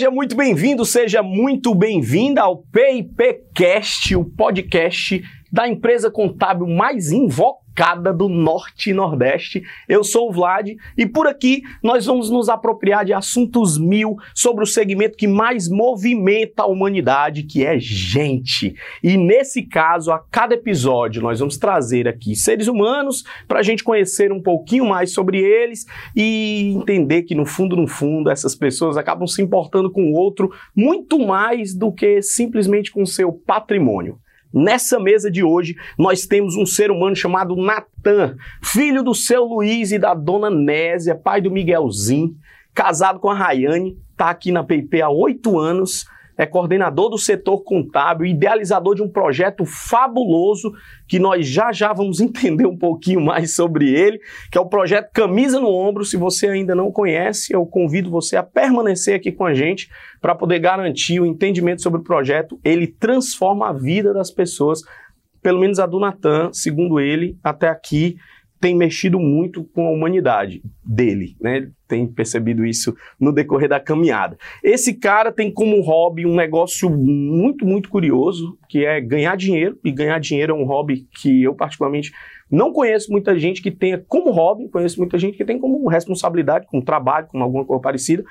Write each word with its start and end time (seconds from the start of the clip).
Seja 0.00 0.10
muito 0.10 0.34
bem-vindo, 0.34 0.82
seja 0.82 1.22
muito 1.22 1.74
bem-vinda 1.74 2.40
ao 2.40 2.64
PIPcast, 2.72 4.16
o 4.16 4.24
podcast 4.24 5.22
da 5.52 5.68
empresa 5.68 6.10
contábil 6.10 6.66
mais 6.66 7.12
invocada 7.12 7.69
do 8.14 8.28
Norte 8.28 8.90
e 8.90 8.92
Nordeste. 8.92 9.62
Eu 9.88 10.04
sou 10.04 10.28
o 10.28 10.32
Vlad 10.32 10.76
e 10.98 11.06
por 11.06 11.26
aqui 11.26 11.62
nós 11.82 12.04
vamos 12.04 12.28
nos 12.28 12.50
apropriar 12.50 13.06
de 13.06 13.14
assuntos 13.14 13.78
mil 13.78 14.16
sobre 14.34 14.62
o 14.62 14.66
segmento 14.66 15.16
que 15.16 15.26
mais 15.26 15.66
movimenta 15.66 16.64
a 16.64 16.66
humanidade, 16.66 17.44
que 17.44 17.64
é 17.64 17.78
gente. 17.78 18.74
E 19.02 19.16
nesse 19.16 19.62
caso, 19.62 20.12
a 20.12 20.18
cada 20.18 20.54
episódio, 20.54 21.22
nós 21.22 21.40
vamos 21.40 21.56
trazer 21.56 22.06
aqui 22.06 22.36
seres 22.36 22.68
humanos 22.68 23.24
para 23.48 23.60
a 23.60 23.62
gente 23.62 23.82
conhecer 23.82 24.30
um 24.30 24.42
pouquinho 24.42 24.84
mais 24.84 25.14
sobre 25.14 25.38
eles 25.38 25.86
e 26.14 26.74
entender 26.76 27.22
que 27.22 27.34
no 27.34 27.46
fundo, 27.46 27.76
no 27.76 27.86
fundo, 27.86 28.28
essas 28.28 28.54
pessoas 28.54 28.98
acabam 28.98 29.26
se 29.26 29.40
importando 29.40 29.90
com 29.90 30.02
o 30.02 30.12
outro 30.12 30.52
muito 30.76 31.18
mais 31.18 31.74
do 31.74 31.90
que 31.90 32.20
simplesmente 32.20 32.90
com 32.90 33.06
seu 33.06 33.32
patrimônio. 33.32 34.18
Nessa 34.52 34.98
mesa 34.98 35.30
de 35.30 35.44
hoje, 35.44 35.76
nós 35.96 36.26
temos 36.26 36.56
um 36.56 36.66
ser 36.66 36.90
humano 36.90 37.14
chamado 37.14 37.54
Natan, 37.54 38.36
filho 38.62 39.02
do 39.02 39.14
seu 39.14 39.44
Luiz 39.44 39.92
e 39.92 39.98
da 39.98 40.12
dona 40.12 40.50
Nésia, 40.50 41.14
pai 41.14 41.40
do 41.40 41.50
Miguelzinho, 41.50 42.34
casado 42.74 43.20
com 43.20 43.30
a 43.30 43.34
Rayane, 43.34 43.96
está 44.10 44.30
aqui 44.30 44.50
na 44.50 44.64
PIP 44.64 45.00
há 45.00 45.08
oito 45.08 45.58
anos, 45.58 46.04
é 46.40 46.46
coordenador 46.46 47.10
do 47.10 47.18
setor 47.18 47.62
contábil, 47.62 48.24
idealizador 48.24 48.94
de 48.94 49.02
um 49.02 49.08
projeto 49.10 49.66
fabuloso 49.66 50.72
que 51.06 51.18
nós 51.18 51.46
já 51.46 51.70
já 51.70 51.92
vamos 51.92 52.18
entender 52.22 52.64
um 52.64 52.78
pouquinho 52.78 53.20
mais 53.20 53.54
sobre 53.54 53.90
ele, 53.90 54.18
que 54.50 54.56
é 54.56 54.60
o 54.60 54.64
projeto 54.64 55.12
Camisa 55.12 55.60
no 55.60 55.68
Ombro. 55.68 56.02
Se 56.02 56.16
você 56.16 56.48
ainda 56.48 56.74
não 56.74 56.90
conhece, 56.90 57.52
eu 57.52 57.66
convido 57.66 58.10
você 58.10 58.36
a 58.36 58.42
permanecer 58.42 59.16
aqui 59.16 59.30
com 59.30 59.44
a 59.44 59.52
gente 59.52 59.90
para 60.18 60.34
poder 60.34 60.60
garantir 60.60 61.20
o 61.20 61.26
entendimento 61.26 61.82
sobre 61.82 62.00
o 62.00 62.04
projeto. 62.04 62.58
Ele 62.64 62.86
transforma 62.86 63.68
a 63.68 63.72
vida 63.74 64.14
das 64.14 64.30
pessoas, 64.30 64.80
pelo 65.42 65.60
menos 65.60 65.78
a 65.78 65.84
do 65.84 66.00
Natan, 66.00 66.48
segundo 66.54 66.98
ele, 66.98 67.36
até 67.44 67.68
aqui 67.68 68.16
tem 68.60 68.76
mexido 68.76 69.18
muito 69.18 69.64
com 69.64 69.86
a 69.86 69.90
humanidade 69.90 70.62
dele, 70.84 71.34
né? 71.40 71.70
Tem 71.88 72.06
percebido 72.06 72.64
isso 72.64 72.94
no 73.18 73.32
decorrer 73.32 73.68
da 73.68 73.80
caminhada. 73.80 74.36
Esse 74.62 74.94
cara 74.94 75.32
tem 75.32 75.50
como 75.50 75.80
hobby 75.80 76.26
um 76.26 76.34
negócio 76.34 76.90
muito, 76.90 77.64
muito 77.64 77.88
curioso, 77.88 78.58
que 78.68 78.84
é 78.84 79.00
ganhar 79.00 79.36
dinheiro, 79.36 79.78
e 79.82 79.90
ganhar 79.90 80.20
dinheiro 80.20 80.52
é 80.52 80.56
um 80.56 80.64
hobby 80.64 81.08
que 81.20 81.42
eu 81.42 81.54
particularmente 81.54 82.12
não 82.50 82.72
conheço 82.72 83.10
muita 83.10 83.38
gente 83.38 83.62
que 83.62 83.70
tenha 83.70 84.04
como 84.06 84.30
hobby, 84.30 84.68
conheço 84.68 84.98
muita 84.98 85.16
gente 85.16 85.38
que 85.38 85.44
tem 85.44 85.58
como 85.58 85.88
responsabilidade, 85.88 86.66
como 86.66 86.84
trabalho, 86.84 87.28
como 87.28 87.42
alguma 87.42 87.64
coisa 87.64 87.80
parecida. 87.80 88.24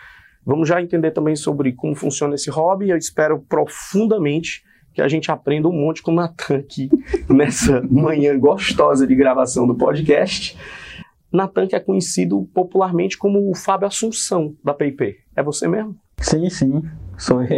Vamos 0.46 0.70
já 0.70 0.82
entender 0.82 1.12
também 1.12 1.36
sobre 1.36 1.74
como 1.74 1.96
funciona 1.96 2.36
esse 2.36 2.50
hobby. 2.50 2.90
Eu 2.90 2.98
espero 2.98 3.40
profundamente 3.48 4.64
que 4.94 5.02
a 5.02 5.08
gente 5.08 5.32
aprenda 5.32 5.68
um 5.68 5.74
monte 5.74 6.02
com 6.02 6.12
o 6.12 6.16
Natan 6.16 6.58
aqui 6.58 6.90
nessa 7.30 7.82
manhã 7.90 8.38
gostosa 8.38 9.06
de 9.06 9.16
gravação 9.16 9.68
do 9.68 9.76
podcast. 9.76 10.58
Natan 11.32 11.68
que 11.68 11.76
é 11.76 11.80
conhecido 11.80 12.50
popularmente 12.54 13.18
como 13.18 13.50
o 13.50 13.56
Fábio 13.56 13.88
Assunção 13.88 14.56
da 14.64 14.74
PIP. 14.74 15.16
É 15.36 15.44
você 15.44 15.68
mesmo? 15.68 15.96
Sim, 16.20 16.50
sim. 16.50 16.84
Sou 17.20 17.44
eu. 17.44 17.50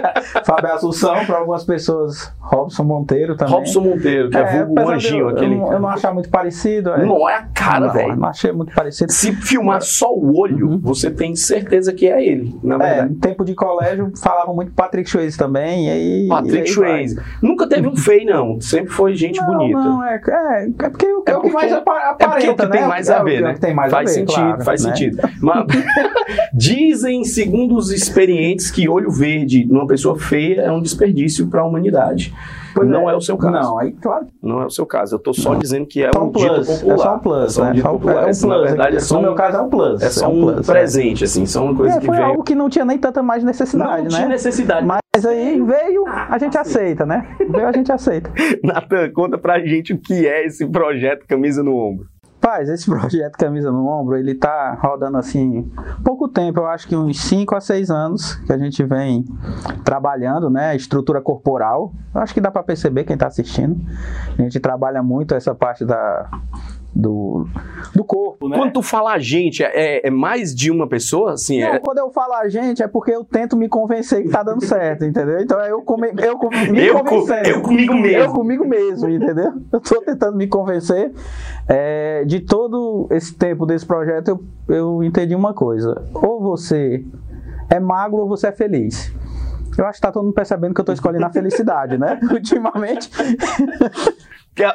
Fábio 0.44 0.72
Assunção, 0.72 1.24
para 1.26 1.38
algumas 1.38 1.64
pessoas, 1.64 2.32
Robson 2.40 2.82
Monteiro 2.82 3.36
também. 3.36 3.54
Robson 3.54 3.80
Monteiro, 3.82 4.30
que 4.30 4.36
é, 4.36 4.40
é 4.40 4.64
vulgo 4.64 4.90
anjinho. 4.90 5.20
Eu, 5.20 5.28
aquele... 5.28 5.54
eu, 5.54 5.78
não 5.78 5.88
achar 5.88 6.12
muito 6.14 6.30
parecido. 6.30 6.90
É. 6.90 7.04
Não 7.04 7.28
é 7.28 7.36
a 7.36 7.42
cara, 7.42 7.88
velho. 7.88 8.16
Não 8.16 8.28
achei 8.28 8.50
muito 8.52 8.74
parecido. 8.74 9.12
Se 9.12 9.32
filmar 9.32 9.82
só 9.82 10.12
o 10.12 10.38
olho, 10.40 10.70
uhum. 10.70 10.80
você 10.80 11.10
tem 11.10 11.36
certeza 11.36 11.92
que 11.92 12.06
é 12.06 12.24
ele, 12.24 12.58
na 12.62 12.78
verdade. 12.78 13.00
É, 13.00 13.12
em 13.12 13.14
tempo 13.14 13.44
de 13.44 13.54
colégio, 13.54 14.10
falavam 14.16 14.54
muito 14.54 14.72
Patrick 14.72 15.08
Swayze 15.08 15.36
também, 15.36 15.88
e 15.88 15.90
aí... 15.90 16.28
Patrick 16.28 16.70
Swayze. 16.70 17.20
Nunca 17.42 17.68
teve 17.68 17.86
um 17.86 17.96
feio, 17.96 18.26
não. 18.26 18.60
Sempre 18.60 18.92
foi 18.92 19.14
gente 19.14 19.38
não, 19.40 19.46
bonita. 19.46 19.78
Não, 19.78 20.04
é, 20.04 20.20
é, 20.26 20.64
é 20.64 20.88
porque 20.88 21.06
é, 21.06 21.32
é 21.32 21.36
o 21.36 21.42
que 21.42 21.50
mais 21.50 21.72
aparenta, 21.72 22.16
É 22.18 22.28
porque 22.28 22.46
é 22.46 22.50
o 22.50 22.56
que 22.56 22.64
né? 22.64 22.70
tem 22.70 22.88
mais 22.88 23.10
a 23.10 23.22
ver, 23.22 23.42
né? 23.42 23.54
Tem 23.60 23.74
mais 23.74 23.90
faz 23.90 24.10
a 24.10 24.12
ver, 24.12 24.18
sentido, 24.20 24.42
claro, 24.42 24.64
faz 24.64 24.84
né? 24.84 24.90
sentido. 24.90 25.28
Mas, 25.40 25.66
dizem, 26.54 27.24
segundo 27.24 27.76
os 27.76 27.90
experientes, 27.90 28.70
que 28.70 28.88
olho 28.88 29.01
verde 29.10 29.64
numa 29.66 29.86
pessoa 29.86 30.18
feia 30.18 30.60
é 30.62 30.70
um 30.72 30.80
desperdício 30.80 31.46
para 31.48 31.62
a 31.62 31.64
humanidade. 31.64 32.32
Pois 32.74 32.88
não 32.88 33.08
é. 33.10 33.12
é. 33.12 33.16
o 33.16 33.20
seu 33.20 33.36
caso. 33.36 33.52
Não, 33.52 33.78
aí 33.78 33.92
claro. 33.92 34.26
Não 34.42 34.62
é 34.62 34.66
o 34.66 34.70
seu 34.70 34.86
caso. 34.86 35.14
Eu 35.14 35.18
estou 35.18 35.34
só 35.34 35.54
dizendo 35.54 35.84
que 35.86 36.02
é 36.02 36.10
Só 36.12 36.22
um, 36.22 36.26
um 36.28 36.32
plus, 36.32 36.66
popular. 36.68 36.94
é 36.94 36.98
só 36.98 37.14
um 37.14 37.18
plus, 37.18 37.44
É 37.44 37.48
só 37.50 37.62
um 37.62 37.64
né? 37.66 37.72
um- 37.72 37.82
popular. 37.82 38.22
é 38.22 38.26
um 38.26 38.30
Isso, 38.30 38.46
na 38.48 38.54
plus. 38.54 38.68
verdade, 38.68 38.96
é 38.96 39.00
só 39.00 39.14
no 39.14 39.20
um, 39.20 39.22
meu 39.24 39.34
caso 39.34 39.56
é 39.56 39.60
um 39.60 39.68
plus. 39.68 40.02
é 40.02 40.08
só 40.10 40.24
é 40.24 40.28
um 40.28 40.40
plus, 40.40 40.68
é. 40.68 40.72
presente, 40.72 41.24
assim. 41.24 41.44
Só 41.46 41.64
uma 41.64 41.74
coisa 41.74 41.96
É, 41.96 42.00
que 42.00 42.06
foi 42.06 42.16
veio. 42.16 42.28
algo 42.28 42.42
que 42.42 42.54
não 42.54 42.68
tinha 42.70 42.84
nem 42.84 42.96
tanta 42.98 43.22
mais 43.22 43.44
necessidade, 43.44 44.02
não 44.04 44.08
tinha 44.08 44.22
né? 44.22 44.28
necessidade. 44.28 44.86
Mas 44.86 45.26
aí 45.26 45.60
veio, 45.60 46.06
a 46.08 46.38
gente 46.38 46.56
aceita, 46.56 47.04
né? 47.04 47.26
Veio, 47.50 47.66
a 47.68 47.72
gente 47.72 47.92
aceita. 47.92 48.30
Natan, 48.64 49.10
conta 49.12 49.36
pra 49.36 49.58
gente 49.60 49.92
o 49.92 49.98
que 49.98 50.26
é 50.26 50.46
esse 50.46 50.66
projeto 50.66 51.26
Camisa 51.26 51.62
no 51.62 51.76
Ombro. 51.76 52.06
Paz, 52.52 52.68
esse 52.68 52.84
projeto 52.90 53.38
Camisa 53.38 53.72
no 53.72 53.86
Ombro, 53.86 54.16
ele 54.16 54.34
tá 54.34 54.78
rodando 54.82 55.16
assim, 55.16 55.72
pouco 56.04 56.28
tempo, 56.28 56.60
eu 56.60 56.66
acho 56.66 56.86
que 56.86 56.94
uns 56.94 57.18
5 57.22 57.54
a 57.54 57.60
6 57.60 57.90
anos 57.90 58.34
que 58.34 58.52
a 58.52 58.58
gente 58.58 58.84
vem 58.84 59.24
trabalhando, 59.84 60.50
né, 60.50 60.76
estrutura 60.76 61.22
corporal. 61.22 61.94
Eu 62.14 62.20
acho 62.20 62.34
que 62.34 62.40
dá 62.42 62.50
para 62.50 62.62
perceber 62.62 63.04
quem 63.04 63.16
tá 63.16 63.26
assistindo. 63.26 63.80
A 64.38 64.42
gente 64.42 64.60
trabalha 64.60 65.02
muito 65.02 65.34
essa 65.34 65.54
parte 65.54 65.84
da 65.86 66.28
do, 66.94 67.46
do 67.94 68.04
corpo, 68.04 68.48
né? 68.48 68.56
Quando 68.58 68.72
tu 68.74 68.82
fala 68.82 69.12
a 69.14 69.18
gente, 69.18 69.62
é, 69.64 70.06
é 70.06 70.10
mais 70.10 70.54
de 70.54 70.70
uma 70.70 70.86
pessoa? 70.86 71.32
Assim, 71.32 71.60
Não, 71.60 71.68
é, 71.68 71.78
quando 71.78 71.98
eu 71.98 72.10
falo 72.10 72.34
a 72.34 72.48
gente, 72.48 72.82
é 72.82 72.86
porque 72.88 73.10
eu 73.10 73.24
tento 73.24 73.56
me 73.56 73.68
convencer 73.68 74.22
que 74.22 74.28
tá 74.28 74.42
dando 74.42 74.62
certo, 74.64 75.04
entendeu? 75.04 75.40
Então 75.40 75.58
é 75.60 75.70
eu, 75.70 75.80
come, 75.82 76.08
eu 76.18 76.36
com- 76.36 76.50
me 76.50 76.86
eu, 76.86 76.94
co- 76.98 77.04
convencendo. 77.04 77.48
eu 77.48 77.62
comigo 77.62 77.94
mesmo. 77.94 78.18
Eu 78.18 78.32
comigo 78.32 78.64
mesmo, 78.68 79.08
entendeu? 79.08 79.52
Eu 79.72 79.80
tô 79.80 80.02
tentando 80.02 80.36
me 80.36 80.46
convencer. 80.46 81.12
É, 81.66 82.24
de 82.26 82.40
todo 82.40 83.06
esse 83.10 83.34
tempo 83.34 83.64
desse 83.64 83.86
projeto, 83.86 84.28
eu, 84.28 84.44
eu 84.76 85.02
entendi 85.02 85.34
uma 85.34 85.54
coisa. 85.54 86.02
Ou 86.14 86.40
você 86.42 87.02
é 87.70 87.80
magro 87.80 88.18
ou 88.18 88.28
você 88.28 88.48
é 88.48 88.52
feliz. 88.52 89.10
Eu 89.78 89.86
acho 89.86 89.96
que 89.98 90.02
tá 90.06 90.12
todo 90.12 90.24
mundo 90.24 90.34
percebendo 90.34 90.74
que 90.74 90.80
eu 90.82 90.84
tô 90.84 90.92
escolhendo 90.92 91.24
a 91.24 91.30
felicidade, 91.30 91.96
né? 91.96 92.20
Ultimamente. 92.30 93.08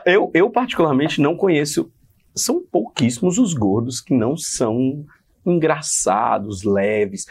Eu, 0.07 0.31
eu, 0.33 0.49
particularmente, 0.49 1.21
não 1.21 1.35
conheço. 1.35 1.91
São 2.37 2.61
pouquíssimos 2.61 3.37
os 3.37 3.53
gordos 3.53 3.99
que 3.99 4.13
não 4.13 4.37
são 4.37 5.05
engraçados, 5.45 6.63
leves. 6.63 7.25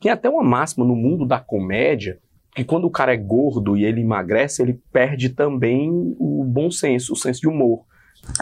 Tem 0.00 0.12
até 0.12 0.28
uma 0.28 0.42
máxima 0.42 0.84
no 0.84 0.94
mundo 0.94 1.26
da 1.26 1.40
comédia 1.40 2.18
que 2.54 2.64
quando 2.64 2.86
o 2.86 2.90
cara 2.90 3.14
é 3.14 3.16
gordo 3.16 3.76
e 3.76 3.84
ele 3.84 4.00
emagrece, 4.00 4.62
ele 4.62 4.80
perde 4.92 5.30
também 5.30 6.16
o 6.18 6.44
bom 6.44 6.70
senso, 6.70 7.12
o 7.12 7.16
senso 7.16 7.40
de 7.40 7.48
humor. 7.48 7.84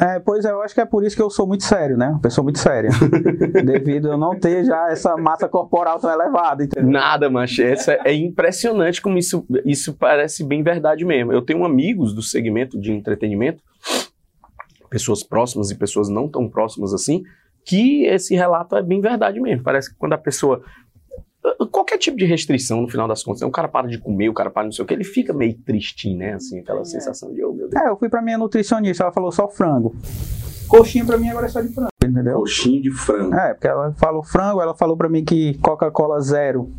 É, 0.01 0.19
pois 0.19 0.45
é, 0.45 0.51
eu 0.51 0.63
acho 0.63 0.75
que 0.75 0.81
é 0.81 0.85
por 0.85 1.05
isso 1.05 1.15
que 1.15 1.23
eu 1.23 1.31
sou 1.31 1.47
muito 1.47 1.65
sério, 1.65 1.97
né? 1.97 2.09
Uma 2.09 2.21
pessoa 2.21 2.43
muito 2.43 2.59
séria. 2.59 2.91
Devido 3.65 4.09
a 4.09 4.15
eu 4.15 4.19
não 4.19 4.39
ter 4.39 4.65
já 4.65 4.91
essa 4.91 5.17
massa 5.17 5.49
corporal 5.49 6.01
tão 6.01 6.11
elevada, 6.11 6.65
entendeu? 6.65 6.91
Nada, 6.91 7.31
mas 7.31 7.59
essa 7.59 7.93
é 8.05 8.13
impressionante 8.15 9.01
como 9.01 9.19
isso, 9.19 9.47
isso 9.65 9.95
parece 9.95 10.45
bem 10.45 10.63
verdade 10.63 11.05
mesmo. 11.05 11.33
Eu 11.33 11.43
tenho 11.43 11.65
amigos 11.65 12.15
do 12.15 12.23
segmento 12.23 12.81
de 12.81 12.93
entretenimento, 12.93 13.63
pessoas 14.97 15.23
próximas 15.23 15.71
e 15.71 15.75
pessoas 15.75 16.09
não 16.09 16.27
tão 16.27 16.49
próximas 16.49 16.95
assim, 16.95 17.23
que 17.67 18.07
esse 18.07 18.35
relato 18.35 18.75
é 18.77 18.83
bem 18.83 18.99
verdade 18.99 19.39
mesmo. 19.39 19.63
Parece 19.63 19.91
que 19.91 19.99
quando 19.99 20.15
a 20.15 20.19
pessoa. 20.19 20.63
Qualquer 21.71 21.99
tipo 21.99 22.17
de 22.17 22.25
restrição, 22.25 22.81
no 22.81 22.89
final 22.89 23.07
das 23.07 23.23
contas, 23.23 23.43
né? 23.43 23.47
o 23.47 23.51
cara 23.51 23.69
para 23.69 23.87
de 23.87 23.99
comer, 23.99 24.29
o 24.31 24.35
cara 24.35 24.51
para 24.51 24.63
de 24.63 24.69
não 24.69 24.73
sei 24.73 24.85
o 24.85 24.89
que, 24.89 24.95
ele 24.95 25.05
fica 25.05 25.33
meio 25.33 25.55
tristinho, 25.59 26.19
né? 26.19 26.33
Assim, 26.33 26.59
aquela 26.59 26.85
sensação 26.85 27.33
de, 27.33 27.45
oh 27.45 27.53
meu 27.53 27.69
Deus. 27.69 27.83
É, 27.85 27.89
eu 27.89 27.97
fui 27.97 28.09
pra 28.09 28.23
minha 28.23 28.39
nutricionista, 28.39 29.05
ela 29.05 29.13
falou 29.13 29.31
só 29.31 29.47
frango. 29.47 29.95
Coxinha 30.67 31.05
pra 31.05 31.19
mim 31.19 31.29
agora 31.29 31.47
é 31.47 31.49
só 31.49 31.61
de 31.61 31.69
frango, 31.69 31.91
entendeu? 32.03 32.39
Coxinho 32.39 32.83
de 32.83 32.91
frango. 32.91 33.35
É, 33.35 33.55
porque 33.55 33.69
ela 33.69 33.93
falou 33.93 34.25
frango, 34.25 34.61
ela 34.61 34.75
falou 34.75 34.97
pra 34.97 35.09
mim 35.09 35.25
que 35.25 35.57
Coca-Cola 35.59 36.21
zero 36.21 36.73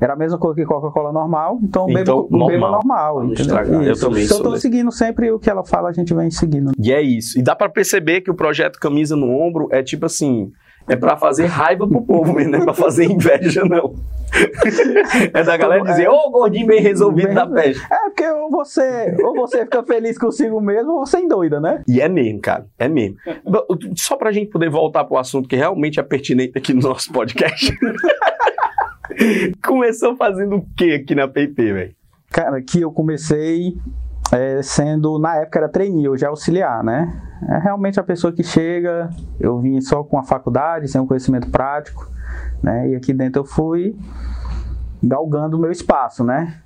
era 0.00 0.14
a 0.14 0.16
mesma 0.16 0.38
coisa 0.38 0.56
que 0.56 0.64
Coca-Cola 0.66 1.12
normal, 1.12 1.58
então, 1.62 1.88
Então, 1.90 2.22
bebo 2.28 2.36
normal. 2.36 2.72
normal, 2.72 3.14
não 3.20 3.24
entendeu? 3.32 3.42
estragar. 3.42 3.82
Eu 3.84 3.98
também 3.98 4.24
Se 4.24 4.32
eu 4.32 4.36
sou 4.36 4.42
tô 4.44 4.50
desse. 4.50 4.62
seguindo 4.62 4.90
sempre 4.92 5.30
o 5.30 5.38
que 5.38 5.48
ela 5.48 5.64
fala, 5.64 5.88
a 5.88 5.92
gente 5.92 6.12
vem 6.14 6.30
seguindo. 6.30 6.72
E 6.78 6.92
é 6.92 7.00
isso. 7.00 7.38
E 7.38 7.42
dá 7.42 7.54
pra 7.54 7.68
perceber 7.68 8.20
que 8.20 8.30
o 8.30 8.34
projeto 8.34 8.78
Camisa 8.80 9.14
no 9.16 9.30
Ombro 9.30 9.68
é 9.70 9.82
tipo 9.82 10.06
assim, 10.06 10.50
é 10.88 10.96
pra 10.96 11.16
fazer 11.16 11.46
raiva 11.46 11.86
pro 11.86 12.02
povo 12.02 12.32
mesmo, 12.32 12.50
não 12.52 12.58
é 12.60 12.64
pra 12.64 12.74
fazer 12.74 13.04
inveja, 13.04 13.64
não. 13.64 13.94
é 15.34 15.42
da 15.44 15.56
galera 15.56 15.82
dizer, 15.84 16.08
ô 16.08 16.30
gordinho 16.30 16.66
bem 16.66 16.80
resolvido 16.80 17.26
Bem- 17.26 17.34
da 17.34 17.46
peste. 17.46 17.82
É, 17.92 17.96
porque 18.08 18.26
ou 18.30 18.50
você, 18.50 19.14
ou 19.22 19.34
você 19.34 19.58
fica 19.60 19.82
feliz 19.82 20.16
consigo 20.18 20.60
mesmo, 20.60 20.92
ou 20.92 21.06
você 21.06 21.18
endoida, 21.18 21.60
né? 21.60 21.82
E 21.86 22.00
é 22.00 22.08
mesmo, 22.08 22.40
cara, 22.40 22.66
é 22.78 22.88
mesmo. 22.88 23.16
Só 23.94 24.16
pra 24.16 24.32
gente 24.32 24.50
poder 24.50 24.70
voltar 24.70 25.04
pro 25.04 25.18
assunto 25.18 25.48
que 25.48 25.54
realmente 25.56 26.00
é 26.00 26.02
pertinente 26.02 26.56
aqui 26.56 26.72
no 26.72 26.80
nosso 26.80 27.12
podcast. 27.12 27.72
Começou 29.64 30.16
fazendo 30.16 30.56
o 30.56 30.66
que 30.76 30.94
aqui 30.94 31.14
na 31.14 31.28
PIP, 31.28 31.72
velho? 31.72 31.94
Cara, 32.30 32.62
que 32.62 32.80
eu 32.80 32.90
comecei 32.90 33.76
é, 34.32 34.62
sendo, 34.62 35.18
na 35.18 35.36
época 35.36 35.58
era 35.58 35.68
trainee, 35.68 36.08
hoje 36.08 36.24
é 36.24 36.28
auxiliar, 36.28 36.82
né? 36.82 37.20
É 37.48 37.58
realmente 37.58 38.00
a 38.00 38.02
pessoa 38.02 38.32
que 38.32 38.42
chega, 38.42 39.10
eu 39.38 39.58
vim 39.58 39.80
só 39.80 40.02
com 40.02 40.18
a 40.18 40.22
faculdade, 40.22 40.88
sem 40.88 41.00
um 41.00 41.06
conhecimento 41.06 41.50
prático, 41.50 42.10
né? 42.62 42.90
E 42.90 42.94
aqui 42.96 43.12
dentro 43.12 43.40
eu 43.42 43.44
fui 43.44 43.94
galgando 45.02 45.58
o 45.58 45.60
meu 45.60 45.70
espaço, 45.70 46.24
né? 46.24 46.58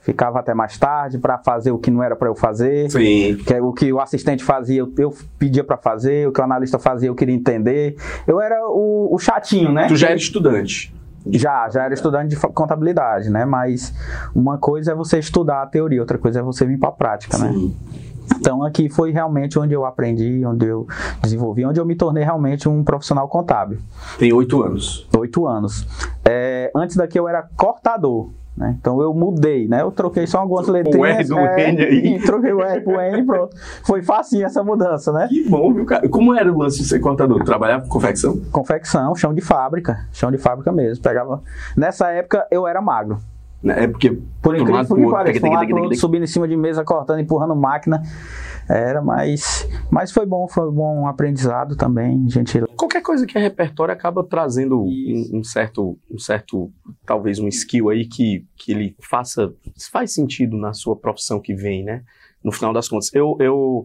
Ficava 0.00 0.38
até 0.38 0.52
mais 0.52 0.76
tarde 0.76 1.16
para 1.16 1.38
fazer 1.38 1.70
o 1.70 1.78
que 1.78 1.90
não 1.90 2.02
era 2.02 2.14
para 2.14 2.28
eu 2.28 2.34
fazer. 2.34 2.90
Sim. 2.90 3.38
Que 3.46 3.54
é 3.54 3.62
o 3.62 3.72
que 3.72 3.90
o 3.90 4.00
assistente 4.00 4.44
fazia, 4.44 4.80
eu, 4.80 4.92
eu 4.98 5.14
pedia 5.38 5.64
para 5.64 5.78
fazer, 5.78 6.28
o 6.28 6.32
que 6.32 6.40
o 6.42 6.44
analista 6.44 6.78
fazia, 6.78 7.08
eu 7.08 7.14
queria 7.14 7.34
entender. 7.34 7.96
Eu 8.26 8.38
era 8.38 8.66
o, 8.66 9.14
o 9.14 9.18
chatinho, 9.18 9.72
né? 9.72 9.86
Tu 9.86 9.96
já 9.96 10.08
era 10.08 10.16
estudante. 10.16 10.94
Já, 11.26 11.68
já 11.70 11.84
era 11.84 11.94
estudante 11.94 12.30
de 12.30 12.36
contabilidade, 12.36 13.30
né? 13.30 13.44
Mas 13.44 13.94
uma 14.34 14.58
coisa 14.58 14.92
é 14.92 14.94
você 14.94 15.18
estudar 15.18 15.62
a 15.62 15.66
teoria, 15.66 16.00
outra 16.00 16.18
coisa 16.18 16.40
é 16.40 16.42
você 16.42 16.66
vir 16.66 16.78
para 16.78 16.90
a 16.90 16.92
prática, 16.92 17.38
né? 17.38 17.52
Sim. 17.52 17.74
Então 18.36 18.62
aqui 18.62 18.88
foi 18.88 19.10
realmente 19.10 19.58
onde 19.58 19.74
eu 19.74 19.84
aprendi, 19.84 20.44
onde 20.44 20.66
eu 20.66 20.86
desenvolvi, 21.22 21.64
onde 21.64 21.80
eu 21.80 21.84
me 21.84 21.94
tornei 21.94 22.24
realmente 22.24 22.68
um 22.68 22.82
profissional 22.82 23.28
contábil. 23.28 23.78
Tem 24.18 24.32
oito 24.32 24.62
anos. 24.62 25.06
Oito 25.16 25.46
anos. 25.46 25.86
É, 26.24 26.70
antes 26.74 26.96
daqui 26.96 27.18
eu 27.18 27.28
era 27.28 27.42
cortador. 27.56 28.30
Né? 28.56 28.76
Então 28.78 29.00
eu 29.02 29.12
mudei, 29.12 29.66
né? 29.66 29.82
Eu 29.82 29.90
troquei 29.90 30.26
só 30.26 30.38
algumas 30.38 30.66
letrinhas. 30.68 31.18
R 31.18 31.24
do 31.24 31.38
é, 31.38 31.70
N 31.70 31.82
aí. 31.82 32.20
Troquei 32.24 32.52
o 32.52 32.62
R 32.62 32.80
pro 32.80 33.00
N 33.00 33.18
e 33.18 33.24
pronto. 33.24 33.56
Foi 33.82 34.02
facinho 34.02 34.46
essa 34.46 34.62
mudança, 34.62 35.12
né? 35.12 35.26
Que 35.28 35.48
bom, 35.48 35.72
viu, 35.72 35.84
cara? 35.84 36.08
Como 36.08 36.34
era 36.34 36.50
o 36.50 36.58
lance 36.58 36.78
de 36.78 36.88
ser 36.88 37.00
contador? 37.00 37.42
Trabalhava 37.44 37.82
com 37.82 37.88
confecção? 37.88 38.40
Confecção, 38.52 39.14
chão 39.16 39.34
de 39.34 39.40
fábrica. 39.40 40.06
Chão 40.12 40.30
de 40.30 40.38
fábrica 40.38 40.70
mesmo. 40.70 41.02
Pegava. 41.02 41.42
Nessa 41.76 42.10
época 42.10 42.46
eu 42.50 42.66
era 42.66 42.80
magro. 42.80 43.18
É 43.66 43.86
porque 43.86 44.10
Por 44.42 44.56
incrível 44.56 44.84
que 44.84 45.10
pareça, 45.10 45.46
um 45.46 45.94
subindo 45.94 46.24
em 46.24 46.26
cima 46.26 46.46
de 46.46 46.56
mesa, 46.56 46.84
cortando, 46.84 47.20
empurrando 47.20 47.56
máquina. 47.56 48.02
Era, 48.68 49.02
mas, 49.02 49.68
mas 49.90 50.10
foi 50.10 50.24
bom, 50.24 50.48
foi 50.48 50.70
bom 50.70 51.02
um 51.02 51.06
aprendizado 51.06 51.76
também, 51.76 52.28
gente. 52.30 52.60
qualquer 52.76 53.02
coisa 53.02 53.26
que 53.26 53.36
é 53.36 53.40
repertório 53.40 53.92
acaba 53.92 54.24
trazendo 54.24 54.82
um, 54.82 55.30
um 55.34 55.44
certo, 55.44 55.98
um 56.10 56.18
certo, 56.18 56.72
talvez 57.04 57.38
um 57.38 57.48
skill 57.48 57.90
aí 57.90 58.06
que, 58.06 58.46
que 58.56 58.72
ele 58.72 58.96
faça, 59.00 59.52
faz 59.92 60.14
sentido 60.14 60.56
na 60.56 60.72
sua 60.72 60.96
profissão 60.96 61.40
que 61.40 61.54
vem, 61.54 61.84
né? 61.84 62.02
No 62.42 62.52
final 62.52 62.72
das 62.72 62.88
contas, 62.88 63.10
eu, 63.14 63.36
eu, 63.38 63.84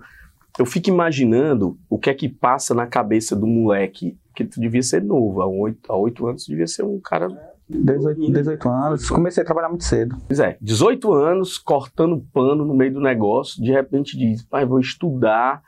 eu 0.58 0.66
fico 0.66 0.90
imaginando 0.90 1.78
o 1.90 1.98
que 1.98 2.10
é 2.10 2.14
que 2.14 2.30
passa 2.30 2.74
na 2.74 2.88
cabeça 2.88 3.36
do 3.36 3.48
moleque, 3.48 4.18
que 4.34 4.46
tu 4.46 4.62
devia 4.62 4.82
ser 4.82 5.04
novo, 5.04 5.42
há 5.42 5.48
oito, 5.48 5.92
há 5.92 5.98
oito 5.98 6.26
anos 6.26 6.46
devia 6.46 6.68
ser 6.68 6.84
um 6.84 7.00
cara 7.00 7.28
18, 7.70 8.32
18 8.32 8.70
anos, 8.70 9.10
comecei 9.10 9.44
a 9.44 9.46
trabalhar 9.46 9.70
muito 9.70 9.84
cedo. 9.84 10.18
Pois 10.28 10.40
é, 10.40 10.58
18 10.60 11.14
anos, 11.14 11.58
cortando 11.58 12.26
pano 12.34 12.66
no 12.66 12.74
meio 12.74 12.94
do 12.94 13.00
negócio, 13.00 13.62
de 13.62 13.72
repente 13.72 14.18
diz, 14.18 14.42
pai, 14.42 14.66
vou 14.66 14.80
estudar 14.80 15.62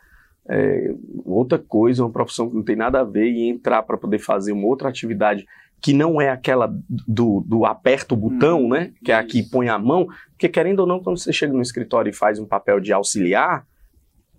é, 0.50 0.94
outra 1.24 1.60
coisa, 1.60 2.04
uma 2.04 2.12
profissão 2.12 2.50
que 2.50 2.56
não 2.56 2.64
tem 2.64 2.76
nada 2.76 3.02
a 3.02 3.04
ver, 3.04 3.30
e 3.30 3.48
entrar 3.48 3.84
para 3.84 3.98
poder 3.98 4.20
fazer 4.20 4.52
uma 4.52 4.68
outra 4.68 4.90
atividade 4.90 5.46
que 5.80 5.94
não 5.94 6.22
é 6.22 6.30
aquela 6.30 6.72
do, 7.08 7.44
do 7.46 7.66
aperta 7.66 8.14
o 8.14 8.18
botão, 8.18 8.68
né? 8.70 8.92
Que 9.04 9.12
é 9.12 9.16
a 9.16 9.24
que 9.24 9.42
põe 9.42 9.68
a 9.68 9.80
mão, 9.80 10.08
porque 10.30 10.48
querendo 10.48 10.82
ou 10.82 10.88
não, 10.88 11.00
quando 11.02 11.18
você 11.18 11.34
chega 11.34 11.54
no 11.54 11.62
escritório 11.62 12.10
e 12.10 12.14
faz 12.14 12.40
um 12.40 12.46
papel 12.46 12.80
de 12.80 12.94
auxiliar, 12.94 13.66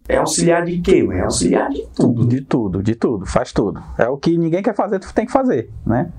é 0.08 0.16
auxiliar 0.16 0.64
de 0.64 0.80
quê? 0.80 1.06
É 1.12 1.20
auxiliar 1.20 1.68
de 1.70 1.86
tudo. 1.94 2.26
De 2.26 2.40
tudo, 2.40 2.82
de 2.82 2.94
tudo, 2.94 3.26
faz 3.26 3.52
tudo. 3.52 3.82
É 3.98 4.08
o 4.08 4.16
que 4.16 4.36
ninguém 4.36 4.62
quer 4.62 4.74
fazer, 4.74 4.98
tu 4.98 5.12
tem 5.14 5.26
que 5.26 5.32
fazer, 5.32 5.70
né? 5.86 6.12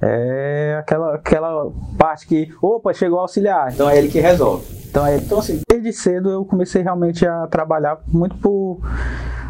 É 0.00 0.76
aquela, 0.78 1.14
aquela 1.16 1.72
parte 1.98 2.26
que, 2.26 2.52
opa, 2.62 2.92
chegou 2.92 3.18
o 3.18 3.22
auxiliar, 3.22 3.72
então 3.72 3.90
é 3.90 3.98
ele 3.98 4.08
que 4.08 4.20
resolve. 4.20 4.64
Então, 4.88 5.04
é, 5.04 5.16
então 5.16 5.38
assim, 5.38 5.60
desde 5.68 5.92
cedo 5.92 6.30
eu 6.30 6.44
comecei 6.44 6.82
realmente 6.82 7.26
a 7.26 7.46
trabalhar 7.48 7.98
muito 8.06 8.36
por 8.36 8.80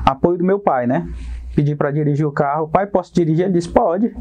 apoio 0.04 0.38
do 0.38 0.44
meu 0.44 0.58
pai, 0.58 0.86
né? 0.86 1.06
Pedi 1.54 1.74
para 1.74 1.90
dirigir 1.90 2.26
o 2.26 2.32
carro, 2.32 2.68
pai, 2.68 2.86
posso 2.86 3.12
dirigir? 3.14 3.44
Ele 3.44 3.52
disse, 3.52 3.68
pode. 3.68 4.14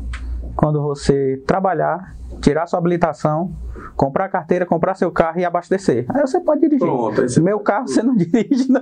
Quando 0.58 0.82
você 0.82 1.42
trabalhar, 1.48 2.16
tirar 2.42 2.66
sua 2.68 2.80
habilitação, 2.80 3.56
comprar 3.96 4.26
a 4.26 4.30
carteira, 4.30 4.66
comprar 4.66 4.96
seu 4.96 5.12
carro 5.12 5.40
e 5.40 5.46
abastecer. 5.46 6.06
Aí 6.10 6.22
você 6.22 6.40
pode 6.42 6.62
dirigir. 6.62 6.80
Pronto, 6.80 7.22
aí 7.22 7.30
você- 7.30 7.40
Meu 7.40 7.60
carro 7.60 7.88
você 7.88 8.02
não 8.04 8.16
dirige, 8.18 8.70
não. 8.70 8.82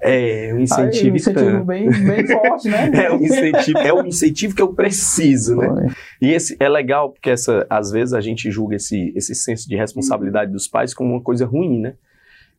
É, 0.00 0.50
um 0.52 0.56
Aí, 0.56 0.62
incentivo, 0.64 1.12
um 1.12 1.16
incentivo 1.16 1.64
bem, 1.64 1.88
bem 1.90 2.26
forte, 2.26 2.68
né? 2.68 2.90
É 3.04 3.12
um 3.12 3.16
incentivo, 3.20 3.78
é 3.78 3.92
um 3.94 4.04
incentivo 4.06 4.54
que 4.56 4.62
eu 4.62 4.74
preciso, 4.74 5.54
né? 5.56 5.68
Foi. 5.68 5.86
E 6.20 6.32
esse 6.32 6.56
é 6.58 6.68
legal 6.68 7.10
porque 7.12 7.30
essa, 7.30 7.64
às 7.70 7.90
vezes 7.90 8.12
a 8.14 8.20
gente 8.20 8.50
julga 8.50 8.76
esse, 8.76 9.12
esse 9.14 9.34
senso 9.34 9.68
de 9.68 9.76
responsabilidade 9.76 10.50
dos 10.50 10.66
pais 10.66 10.92
como 10.94 11.10
uma 11.12 11.22
coisa 11.22 11.46
ruim, 11.46 11.78
né? 11.80 11.94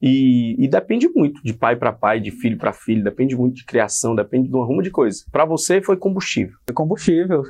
E, 0.05 0.61
e 0.61 0.67
depende 0.67 1.07
muito 1.07 1.41
de 1.41 1.53
pai 1.53 1.77
para 1.77 1.93
pai, 1.93 2.19
de 2.19 2.29
filho 2.29 2.57
para 2.57 2.73
filho, 2.73 3.01
depende 3.01 3.37
muito 3.37 3.55
de 3.55 3.63
criação, 3.63 4.13
depende 4.13 4.49
de 4.49 4.53
uma 4.53 4.65
rumo 4.65 4.83
de 4.83 4.91
coisa. 4.91 5.23
Para 5.31 5.45
você 5.45 5.81
foi 5.81 5.95
combustível. 5.95 6.57
Foi 6.67 6.75
combustível. 6.75 7.43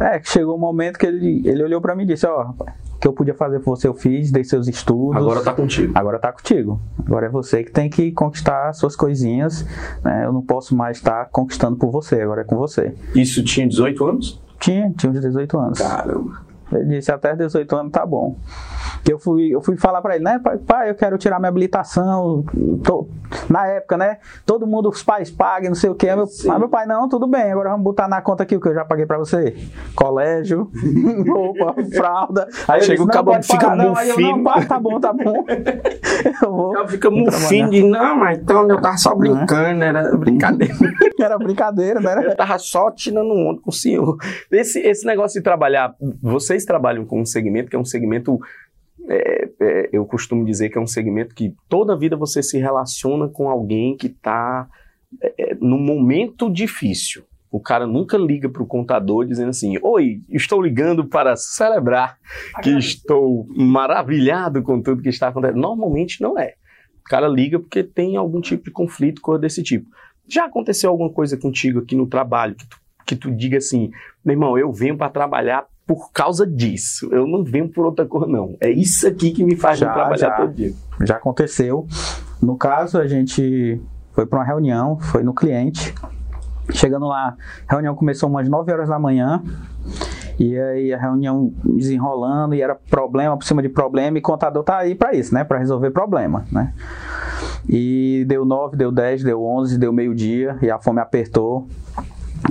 É, 0.00 0.18
que 0.18 0.28
chegou 0.28 0.56
um 0.56 0.60
momento 0.60 0.98
que 0.98 1.06
ele, 1.06 1.46
ele 1.46 1.62
olhou 1.62 1.80
pra 1.80 1.94
mim 1.94 2.02
e 2.02 2.06
disse, 2.06 2.26
ó, 2.26 2.42
rapaz, 2.42 2.74
o 2.92 2.98
que 2.98 3.06
eu 3.06 3.12
podia 3.12 3.34
fazer 3.34 3.60
por 3.60 3.76
você 3.76 3.86
eu 3.86 3.94
fiz, 3.94 4.32
dei 4.32 4.42
seus 4.42 4.66
estudos. 4.66 5.16
Agora 5.16 5.44
tá 5.44 5.54
contigo. 5.54 5.92
Agora 5.94 6.18
tá 6.18 6.32
contigo. 6.32 6.80
Agora 7.06 7.26
é 7.26 7.28
você 7.28 7.62
que 7.62 7.70
tem 7.70 7.88
que 7.88 8.10
conquistar 8.10 8.70
as 8.70 8.78
suas 8.78 8.96
coisinhas. 8.96 9.64
Né? 10.02 10.24
Eu 10.24 10.32
não 10.32 10.42
posso 10.42 10.74
mais 10.74 10.96
estar 10.96 11.26
conquistando 11.26 11.76
por 11.76 11.92
você, 11.92 12.20
agora 12.20 12.40
é 12.40 12.44
com 12.44 12.56
você. 12.56 12.96
Isso 13.14 13.44
tinha 13.44 13.68
18 13.68 14.04
anos? 14.04 14.42
Tinha, 14.58 14.90
tinha 14.90 15.12
uns 15.12 15.20
18 15.20 15.56
anos. 15.56 15.78
Caramba. 15.78 16.51
Ele 16.78 16.96
disse, 16.96 17.10
até 17.12 17.34
18 17.34 17.76
anos 17.76 17.92
tá 17.92 18.04
bom. 18.06 18.36
Eu 19.08 19.18
fui, 19.18 19.48
eu 19.54 19.60
fui 19.60 19.76
falar 19.76 20.00
pra 20.00 20.14
ele, 20.14 20.24
né, 20.24 20.40
pai, 20.66 20.90
eu 20.90 20.94
quero 20.94 21.18
tirar 21.18 21.38
minha 21.38 21.48
habilitação. 21.48 22.44
Tô- 22.84 23.08
na 23.48 23.66
época, 23.66 23.96
né? 23.96 24.18
Todo 24.44 24.66
mundo, 24.66 24.88
os 24.88 25.02
pais 25.02 25.30
pagam, 25.30 25.70
não 25.70 25.74
sei 25.74 25.90
o 25.90 25.94
que. 25.94 26.06
Meu, 26.06 26.26
mas 26.46 26.58
meu 26.58 26.68
pai, 26.68 26.86
não, 26.86 27.08
tudo 27.08 27.26
bem, 27.26 27.50
agora 27.50 27.70
vamos 27.70 27.84
botar 27.84 28.06
na 28.06 28.20
conta 28.20 28.42
aqui 28.42 28.54
o 28.56 28.60
que 28.60 28.68
eu 28.68 28.74
já 28.74 28.84
paguei 28.84 29.06
pra 29.06 29.18
você. 29.18 29.56
Colégio, 29.94 30.70
roupa, 31.28 31.74
fralda. 31.94 32.46
Aí 32.68 32.80
eu 32.80 32.84
Chega 32.84 32.96
disse, 32.98 33.08
o 33.08 33.12
cabo, 33.12 33.42
fica 33.42 33.74
não. 33.74 33.96
Aí 33.96 34.08
eu, 34.10 34.20
não, 34.20 34.42
pai, 34.42 34.66
tá 34.66 34.78
bom, 34.78 35.00
tá 35.00 35.12
bom. 35.12 35.44
eu 36.42 36.52
vou. 36.52 36.76
Ela 36.76 36.88
fica 36.88 37.10
mufino 37.10 37.70
de, 37.70 37.82
não, 37.82 38.16
mas 38.16 38.38
então 38.38 38.68
eu 38.68 38.80
tava 38.80 38.96
só 38.96 39.14
brincando, 39.14 39.82
era 39.82 40.16
brincadeira. 40.16 40.74
Era 41.22 41.38
brincadeira, 41.38 42.00
né? 42.00 42.26
Eu 42.26 42.34
tava 42.34 42.58
só 42.58 42.90
tirando 42.90 43.30
onda 43.32 43.60
com 43.60 43.70
o 43.70 43.72
senhor. 43.72 44.16
Esse, 44.50 44.80
esse 44.80 45.06
negócio 45.06 45.38
de 45.38 45.44
trabalhar, 45.44 45.94
vocês 46.20 46.61
trabalham 46.64 47.04
com 47.04 47.20
um 47.20 47.26
segmento 47.26 47.70
que 47.70 47.76
é 47.76 47.78
um 47.78 47.84
segmento, 47.84 48.38
é, 49.08 49.48
é, 49.60 49.88
eu 49.92 50.04
costumo 50.06 50.44
dizer 50.44 50.70
que 50.70 50.78
é 50.78 50.80
um 50.80 50.86
segmento 50.86 51.34
que 51.34 51.54
toda 51.68 51.96
vida 51.96 52.16
você 52.16 52.42
se 52.42 52.58
relaciona 52.58 53.28
com 53.28 53.48
alguém 53.48 53.96
que 53.96 54.06
está 54.06 54.68
num 55.60 55.78
momento 55.78 56.50
difícil. 56.50 57.24
O 57.52 57.60
cara 57.60 57.86
nunca 57.86 58.16
liga 58.16 58.48
para 58.48 58.62
o 58.62 58.66
contador 58.66 59.26
dizendo 59.26 59.50
assim: 59.50 59.76
Oi, 59.82 60.22
estou 60.30 60.62
ligando 60.62 61.06
para 61.06 61.36
celebrar 61.36 62.16
que 62.62 62.70
estou 62.70 63.46
maravilhado 63.54 64.62
com 64.62 64.80
tudo 64.80 65.02
que 65.02 65.10
está 65.10 65.28
acontecendo. 65.28 65.60
Normalmente 65.60 66.22
não 66.22 66.38
é. 66.38 66.54
O 67.04 67.04
cara 67.04 67.28
liga 67.28 67.60
porque 67.60 67.82
tem 67.82 68.16
algum 68.16 68.40
tipo 68.40 68.64
de 68.64 68.70
conflito, 68.70 69.20
coisa 69.20 69.42
desse 69.42 69.62
tipo. 69.62 69.86
Já 70.26 70.46
aconteceu 70.46 70.88
alguma 70.88 71.10
coisa 71.10 71.36
contigo 71.36 71.80
aqui 71.80 71.94
no 71.94 72.06
trabalho 72.06 72.54
que 72.54 72.66
tu, 72.66 72.80
que 73.04 73.16
tu 73.16 73.30
diga 73.30 73.58
assim, 73.58 73.90
meu 74.24 74.32
irmão, 74.32 74.56
eu 74.56 74.72
venho 74.72 74.96
para 74.96 75.10
trabalhar 75.10 75.66
por 75.86 76.10
causa 76.12 76.46
disso. 76.46 77.08
Eu 77.12 77.26
não 77.26 77.42
venho 77.44 77.68
por 77.68 77.84
outra 77.84 78.06
coisa, 78.06 78.26
não. 78.26 78.56
É 78.60 78.70
isso 78.70 79.06
aqui 79.06 79.30
que 79.32 79.44
me 79.44 79.56
faz 79.56 79.78
Já, 79.78 79.92
trabalhar 79.92 80.16
já. 80.16 80.30
todo 80.32 80.52
dia. 80.52 80.72
já 81.02 81.16
aconteceu. 81.16 81.86
No 82.40 82.56
caso, 82.56 82.98
a 82.98 83.06
gente 83.06 83.80
foi 84.12 84.26
para 84.26 84.38
uma 84.38 84.44
reunião, 84.44 84.98
foi 84.98 85.22
no 85.22 85.34
cliente. 85.34 85.94
Chegando 86.70 87.06
lá, 87.06 87.36
a 87.66 87.72
reunião 87.72 87.94
começou 87.94 88.28
umas 88.28 88.48
9 88.48 88.72
horas 88.72 88.88
da 88.88 88.98
manhã. 88.98 89.42
E 90.38 90.58
aí 90.58 90.92
a 90.94 90.98
reunião 90.98 91.52
desenrolando 91.62 92.54
e 92.54 92.62
era 92.62 92.74
problema 92.74 93.36
por 93.36 93.44
cima 93.44 93.60
de 93.62 93.68
problema 93.68 94.18
e 94.18 94.20
contador 94.20 94.64
tá 94.64 94.78
aí 94.78 94.94
para 94.94 95.14
isso, 95.14 95.34
né, 95.34 95.44
para 95.44 95.58
resolver 95.58 95.90
problema, 95.90 96.46
né? 96.50 96.72
E 97.68 98.24
deu 98.26 98.44
9, 98.44 98.76
deu 98.76 98.90
10, 98.90 99.22
deu 99.22 99.44
11, 99.44 99.78
deu 99.78 99.92
meio-dia 99.92 100.56
e 100.62 100.70
a 100.70 100.78
fome 100.78 101.00
apertou. 101.00 101.68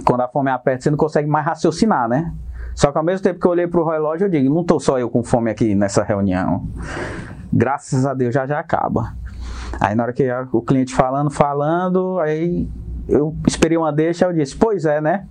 Quando 0.05 0.21
a 0.21 0.27
fome 0.27 0.49
aperta, 0.49 0.83
você 0.83 0.89
não 0.89 0.97
consegue 0.97 1.27
mais 1.27 1.45
raciocinar, 1.45 2.07
né? 2.07 2.31
Só 2.73 2.91
que 2.91 2.97
ao 2.97 3.03
mesmo 3.03 3.23
tempo 3.23 3.39
que 3.39 3.45
eu 3.45 3.51
olhei 3.51 3.67
pro 3.67 3.87
relógio, 3.87 4.25
eu 4.25 4.29
digo, 4.29 4.53
não 4.53 4.63
tô 4.63 4.79
só 4.79 4.99
eu 4.99 5.09
com 5.09 5.23
fome 5.23 5.51
aqui 5.51 5.75
nessa 5.75 6.03
reunião. 6.03 6.67
Graças 7.51 8.05
a 8.05 8.13
Deus 8.13 8.33
já 8.33 8.45
já 8.45 8.59
acaba. 8.59 9.13
Aí 9.79 9.95
na 9.95 10.03
hora 10.03 10.13
que 10.13 10.27
o 10.51 10.61
cliente 10.61 10.93
falando, 10.93 11.29
falando, 11.29 12.19
aí 12.19 12.69
eu 13.07 13.35
esperei 13.47 13.77
uma 13.77 13.91
deixa, 13.91 14.25
eu 14.25 14.33
disse, 14.33 14.55
pois 14.55 14.85
é, 14.85 15.01
né? 15.01 15.27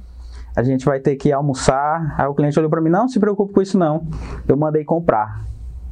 A 0.56 0.62
gente 0.62 0.84
vai 0.84 1.00
ter 1.00 1.16
que 1.16 1.32
almoçar. 1.32 2.14
Aí 2.18 2.26
o 2.26 2.34
cliente 2.34 2.58
olhou 2.58 2.70
pra 2.70 2.80
mim, 2.80 2.90
não 2.90 3.08
se 3.08 3.20
preocupe 3.20 3.52
com 3.52 3.62
isso 3.62 3.78
não. 3.78 4.06
Eu 4.46 4.56
mandei 4.56 4.84
comprar. 4.84 5.49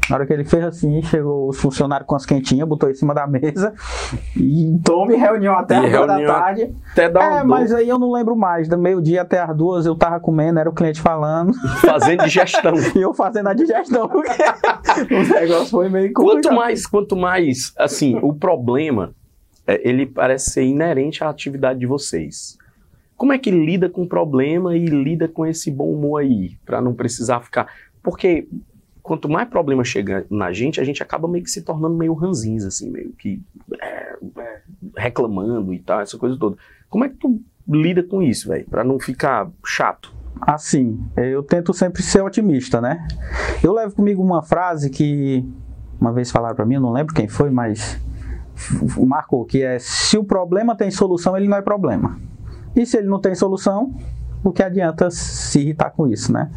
Na 0.09 0.17
hora 0.17 0.27
que 0.27 0.33
ele 0.33 0.45
fez 0.45 0.65
assim, 0.65 1.03
chegou 1.03 1.49
os 1.49 1.61
funcionários 1.61 2.07
com 2.07 2.17
as 2.17 2.25
quentinhas, 2.25 2.67
botou 2.67 2.91
em 2.91 2.95
cima 2.95 3.15
da 3.15 3.27
mesa 3.27 3.75
e 4.37 4.79
tome 4.83 5.17
reunião 5.17 5.55
até 5.55 5.77
as 5.77 5.91
duas 5.91 6.07
da 6.07 6.27
tarde. 6.27 6.75
Até 6.93 7.09
dar 7.11 7.41
É, 7.41 7.43
mas 7.43 7.73
aí 7.73 7.89
eu 7.89 7.99
não 7.99 8.13
lembro 8.13 8.37
mais. 8.37 8.69
Do 8.69 8.79
meio-dia 8.79 9.23
até 9.23 9.41
as 9.41 9.57
duas 9.57 9.87
eu 9.87 9.95
tava 9.95 10.19
comendo, 10.19 10.59
era 10.59 10.69
o 10.71 10.73
cliente 10.73 11.01
falando 11.01 11.53
fazendo 11.81 12.25
digestão. 12.25 12.75
e 12.95 13.01
eu 13.01 13.13
fazendo 13.13 13.49
a 13.49 13.55
digestão. 13.55 14.09
porque 14.09 14.31
o 15.15 15.41
negócio 15.41 15.71
foi 15.71 15.89
meio 15.89 16.13
Quanto 16.13 16.29
complicado. 16.29 16.57
mais, 16.57 16.87
quanto 16.87 17.17
mais, 17.17 17.73
assim, 17.77 18.19
o 18.23 18.33
problema, 18.35 19.15
é, 19.67 19.89
ele 19.89 20.07
parece 20.07 20.51
ser 20.51 20.65
inerente 20.65 21.23
à 21.23 21.29
atividade 21.29 21.79
de 21.79 21.87
vocês. 21.87 22.57
Como 23.17 23.33
é 23.33 23.39
que 23.39 23.51
lida 23.51 23.89
com 23.89 24.03
o 24.03 24.09
problema 24.09 24.77
e 24.77 24.87
lida 24.87 25.27
com 25.27 25.45
esse 25.45 25.71
bom 25.71 25.93
humor 25.93 26.23
aí, 26.23 26.53
para 26.65 26.81
não 26.81 26.95
precisar 26.95 27.41
ficar. 27.41 27.67
Porque 28.03 28.47
quanto 29.09 29.29
mais 29.29 29.49
problema 29.49 29.83
chega 29.83 30.27
na 30.31 30.53
gente, 30.53 30.81
a 30.81 30.85
gente 30.85 31.03
acaba 31.03 31.27
meio 31.27 31.43
que 31.43 31.51
se 31.51 31.63
tornando 31.63 31.97
meio 31.97 32.13
ranzinza, 32.13 32.69
assim, 32.69 32.91
meio 32.91 33.11
que 33.13 33.41
é, 33.81 34.17
é, 34.39 34.61
reclamando 34.95 35.73
e 35.73 35.79
tal, 35.79 36.01
essa 36.01 36.19
coisa 36.19 36.37
toda. 36.39 36.57
Como 36.91 37.05
é 37.05 37.09
que 37.09 37.17
tu 37.17 37.41
lida 37.67 38.03
com 38.03 38.23
isso, 38.23 38.49
velho, 38.49 38.67
para 38.69 38.85
não 38.85 39.01
ficar 39.01 39.51
chato? 39.65 40.13
Assim, 40.41 41.03
eu 41.17 41.43
tento 41.43 41.73
sempre 41.73 42.03
ser 42.03 42.23
otimista, 42.23 42.81
né? 42.81 43.09
Eu 43.65 43.73
levo 43.73 43.95
comigo 43.95 44.23
uma 44.23 44.43
frase 44.43 44.91
que 44.91 45.43
uma 45.99 46.13
vez 46.13 46.31
falaram 46.31 46.55
para 46.55 46.67
mim, 46.67 46.75
eu 46.75 46.81
não 46.81 46.93
lembro 46.93 47.15
quem 47.15 47.27
foi, 47.27 47.51
mas 47.51 47.99
marcou 48.99 49.45
que 49.45 49.63
é 49.63 49.79
se 49.79 50.19
o 50.19 50.23
problema 50.23 50.77
tem 50.77 50.91
solução, 50.91 51.37
ele 51.37 51.49
não 51.49 51.57
é 51.57 51.63
problema. 51.63 52.19
E 52.77 52.85
se 52.85 52.99
ele 52.99 53.09
não 53.09 53.21
tem 53.21 53.35
solução, 53.35 53.95
o 54.43 54.53
que 54.53 54.63
adianta 54.63 55.11
se 55.11 55.61
irritar 55.61 55.91
com 55.91 56.07
isso, 56.07 56.33
né? 56.33 56.51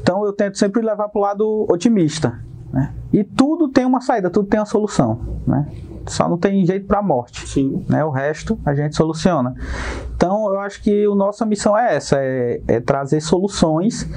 Então 0.00 0.24
eu 0.24 0.32
tento 0.32 0.58
sempre 0.58 0.82
levar 0.82 1.08
para 1.08 1.18
o 1.18 1.22
lado 1.22 1.66
otimista. 1.68 2.38
Né? 2.72 2.92
E 3.12 3.24
tudo 3.24 3.68
tem 3.68 3.84
uma 3.84 4.00
saída, 4.00 4.30
tudo 4.30 4.48
tem 4.48 4.60
uma 4.60 4.66
solução. 4.66 5.18
Né? 5.46 5.66
Só 6.06 6.28
não 6.28 6.38
tem 6.38 6.64
jeito 6.64 6.86
para 6.86 6.98
a 6.98 7.02
morte. 7.02 7.48
Sim. 7.48 7.84
Né? 7.88 8.04
O 8.04 8.10
resto 8.10 8.58
a 8.64 8.74
gente 8.74 8.94
soluciona. 8.94 9.54
Então 10.14 10.52
eu 10.52 10.60
acho 10.60 10.82
que 10.82 11.04
a 11.04 11.14
nossa 11.14 11.44
missão 11.44 11.76
é 11.76 11.94
essa, 11.94 12.16
é, 12.18 12.60
é 12.68 12.80
trazer 12.80 13.20
soluções 13.20 14.08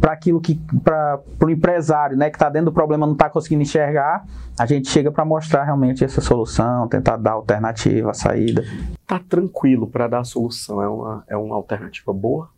para 0.00 0.12
aquilo 0.12 0.40
que 0.40 0.60
para 0.82 1.20
o 1.40 1.50
empresário, 1.50 2.16
né, 2.16 2.30
que 2.30 2.36
está 2.36 2.48
dentro 2.48 2.66
do 2.66 2.72
problema 2.72 3.06
não 3.06 3.12
está 3.12 3.28
conseguindo 3.28 3.62
enxergar, 3.62 4.24
a 4.58 4.66
gente 4.66 4.88
chega 4.88 5.12
para 5.12 5.24
mostrar 5.24 5.64
realmente 5.64 6.04
essa 6.04 6.20
solução, 6.20 6.88
tentar 6.88 7.16
dar 7.16 7.32
alternativa, 7.32 8.12
saída. 8.14 8.64
Tá 9.12 9.20
tranquilo 9.28 9.86
para 9.86 10.08
dar 10.08 10.20
a 10.20 10.24
solução, 10.24 10.80
é 10.80 10.88
uma, 10.88 11.24
é 11.28 11.36
uma 11.36 11.54
alternativa 11.54 12.14
boa? 12.14 12.48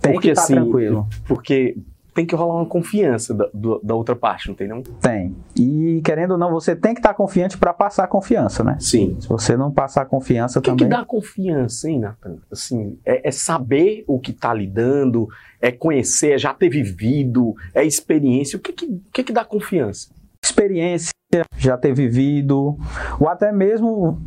Tem 0.00 0.14
porque, 0.14 0.28
que 0.28 0.32
estar 0.32 0.40
tá 0.40 0.44
assim, 0.46 0.54
tranquilo. 0.54 1.06
Porque 1.26 1.76
tem 2.14 2.24
que 2.24 2.34
rolar 2.34 2.54
uma 2.54 2.64
confiança 2.64 3.34
da, 3.34 3.46
do, 3.52 3.78
da 3.82 3.94
outra 3.94 4.16
parte, 4.16 4.48
não 4.48 4.54
tem 4.54 4.66
não? 4.66 4.82
Tem. 4.82 5.36
E 5.54 6.00
querendo 6.02 6.30
ou 6.30 6.38
não, 6.38 6.50
você 6.50 6.74
tem 6.74 6.94
que 6.94 7.00
estar 7.00 7.12
confiante 7.12 7.58
para 7.58 7.74
passar 7.74 8.04
a 8.04 8.06
confiança, 8.06 8.64
né? 8.64 8.78
Sim. 8.80 9.18
Se 9.20 9.28
você 9.28 9.54
não 9.54 9.70
passar 9.70 10.00
a 10.00 10.06
confiança 10.06 10.60
o 10.60 10.62
que 10.62 10.70
também. 10.70 10.86
O 10.86 10.90
que 10.90 10.96
dá 10.96 11.04
confiança, 11.04 11.90
hein, 11.90 11.98
Nathan? 12.00 12.38
Assim, 12.50 12.98
é, 13.04 13.28
é 13.28 13.30
saber 13.30 14.02
o 14.06 14.18
que 14.18 14.30
está 14.30 14.54
lidando, 14.54 15.28
é 15.60 15.70
conhecer, 15.70 16.36
é 16.36 16.38
já 16.38 16.54
ter 16.54 16.70
vivido, 16.70 17.54
é 17.74 17.84
experiência. 17.84 18.56
O 18.56 18.60
que, 18.60 18.72
que, 18.72 18.86
o 18.86 19.02
que, 19.12 19.24
que 19.24 19.32
dá 19.32 19.44
confiança? 19.44 20.08
Experiência, 20.42 21.10
já 21.58 21.76
ter 21.76 21.92
vivido, 21.92 22.78
ou 23.20 23.28
até 23.28 23.52
mesmo 23.52 24.18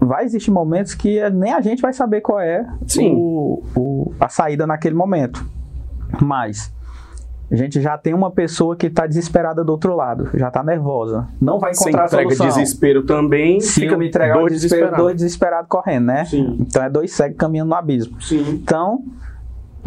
vai 0.00 0.24
existir 0.24 0.50
momentos 0.50 0.94
que 0.94 1.28
nem 1.30 1.52
a 1.52 1.60
gente 1.60 1.82
vai 1.82 1.92
saber 1.92 2.20
qual 2.20 2.40
é 2.40 2.66
o, 3.00 3.62
o, 3.76 4.12
a 4.20 4.28
saída 4.28 4.66
naquele 4.66 4.94
momento. 4.94 5.44
Mas 6.22 6.72
a 7.50 7.56
gente 7.56 7.80
já 7.80 7.96
tem 7.96 8.12
uma 8.12 8.30
pessoa 8.30 8.76
que 8.76 8.86
está 8.86 9.06
desesperada 9.06 9.64
do 9.64 9.70
outro 9.72 9.96
lado, 9.96 10.28
já 10.34 10.48
está 10.48 10.62
nervosa. 10.62 11.26
Não 11.40 11.58
vai 11.58 11.72
encontrar 11.72 12.08
Você 12.08 12.16
entrega 12.16 12.34
solução. 12.36 12.62
desespero 12.62 13.02
também, 13.04 13.60
Se 13.60 13.80
fica 13.80 13.96
me 13.96 14.08
entregar 14.08 14.34
dois 14.34 14.52
desesperados 14.52 14.98
dois 14.98 15.16
desesperados 15.16 15.68
correndo, 15.68 16.06
né? 16.06 16.24
Sim. 16.26 16.58
Então 16.60 16.82
é 16.82 16.90
dois 16.90 17.10
cegos 17.12 17.38
caminhando 17.38 17.70
no 17.70 17.74
abismo. 17.74 18.20
Sim. 18.20 18.44
Então, 18.50 19.02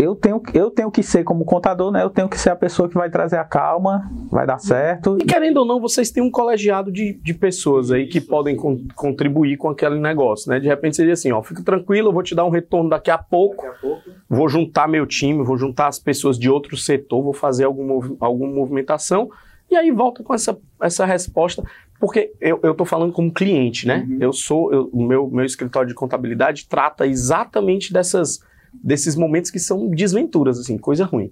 eu 0.01 0.15
tenho, 0.15 0.41
eu 0.53 0.71
tenho 0.71 0.89
que 0.89 1.03
ser 1.03 1.23
como 1.23 1.45
contador, 1.45 1.91
né? 1.91 2.01
Eu 2.01 2.09
tenho 2.09 2.27
que 2.27 2.39
ser 2.39 2.49
a 2.49 2.55
pessoa 2.55 2.89
que 2.89 2.95
vai 2.95 3.09
trazer 3.09 3.37
a 3.37 3.43
calma, 3.43 4.11
vai 4.31 4.47
dar 4.47 4.57
certo. 4.57 5.17
E 5.21 5.25
querendo 5.25 5.57
ou 5.57 5.65
não, 5.65 5.79
vocês 5.79 6.09
têm 6.09 6.23
um 6.23 6.31
colegiado 6.31 6.91
de, 6.91 7.13
de 7.13 7.33
pessoas 7.33 7.91
aí 7.91 8.07
que 8.07 8.19
podem 8.19 8.55
con 8.55 8.79
contribuir 8.95 9.57
com 9.57 9.69
aquele 9.69 9.99
negócio, 9.99 10.49
né? 10.49 10.59
De 10.59 10.67
repente 10.67 10.95
seria 10.95 11.13
assim, 11.13 11.31
ó, 11.31 11.43
fica 11.43 11.61
tranquilo, 11.63 12.09
eu 12.09 12.13
vou 12.13 12.23
te 12.23 12.33
dar 12.33 12.45
um 12.45 12.49
retorno 12.49 12.89
daqui 12.89 13.11
a 13.11 13.17
pouco, 13.17 13.63
daqui 13.63 13.77
a 13.77 13.79
pouco. 13.79 14.09
vou 14.27 14.49
juntar 14.49 14.87
meu 14.87 15.05
time, 15.05 15.43
vou 15.43 15.57
juntar 15.57 15.87
as 15.87 15.99
pessoas 15.99 16.39
de 16.39 16.49
outro 16.49 16.75
setor, 16.75 17.21
vou 17.21 17.33
fazer 17.33 17.65
algum, 17.65 18.15
alguma 18.19 18.51
movimentação, 18.51 19.29
e 19.69 19.75
aí 19.75 19.91
volta 19.91 20.23
com 20.23 20.33
essa, 20.33 20.57
essa 20.81 21.05
resposta, 21.05 21.63
porque 21.99 22.33
eu, 22.41 22.73
tô 22.73 22.83
falando 22.83 23.13
como 23.13 23.31
cliente, 23.31 23.87
né? 23.87 24.05
Uhum. 24.09 24.17
Eu 24.19 24.33
sou, 24.33 24.89
o 24.91 25.05
meu, 25.05 25.29
meu 25.29 25.45
escritório 25.45 25.87
de 25.87 25.93
contabilidade 25.93 26.67
trata 26.67 27.05
exatamente 27.05 27.93
dessas 27.93 28.41
desses 28.73 29.15
momentos 29.15 29.51
que 29.51 29.59
são 29.59 29.87
desventuras, 29.89 30.59
assim, 30.59 30.77
coisa 30.77 31.05
ruim. 31.05 31.31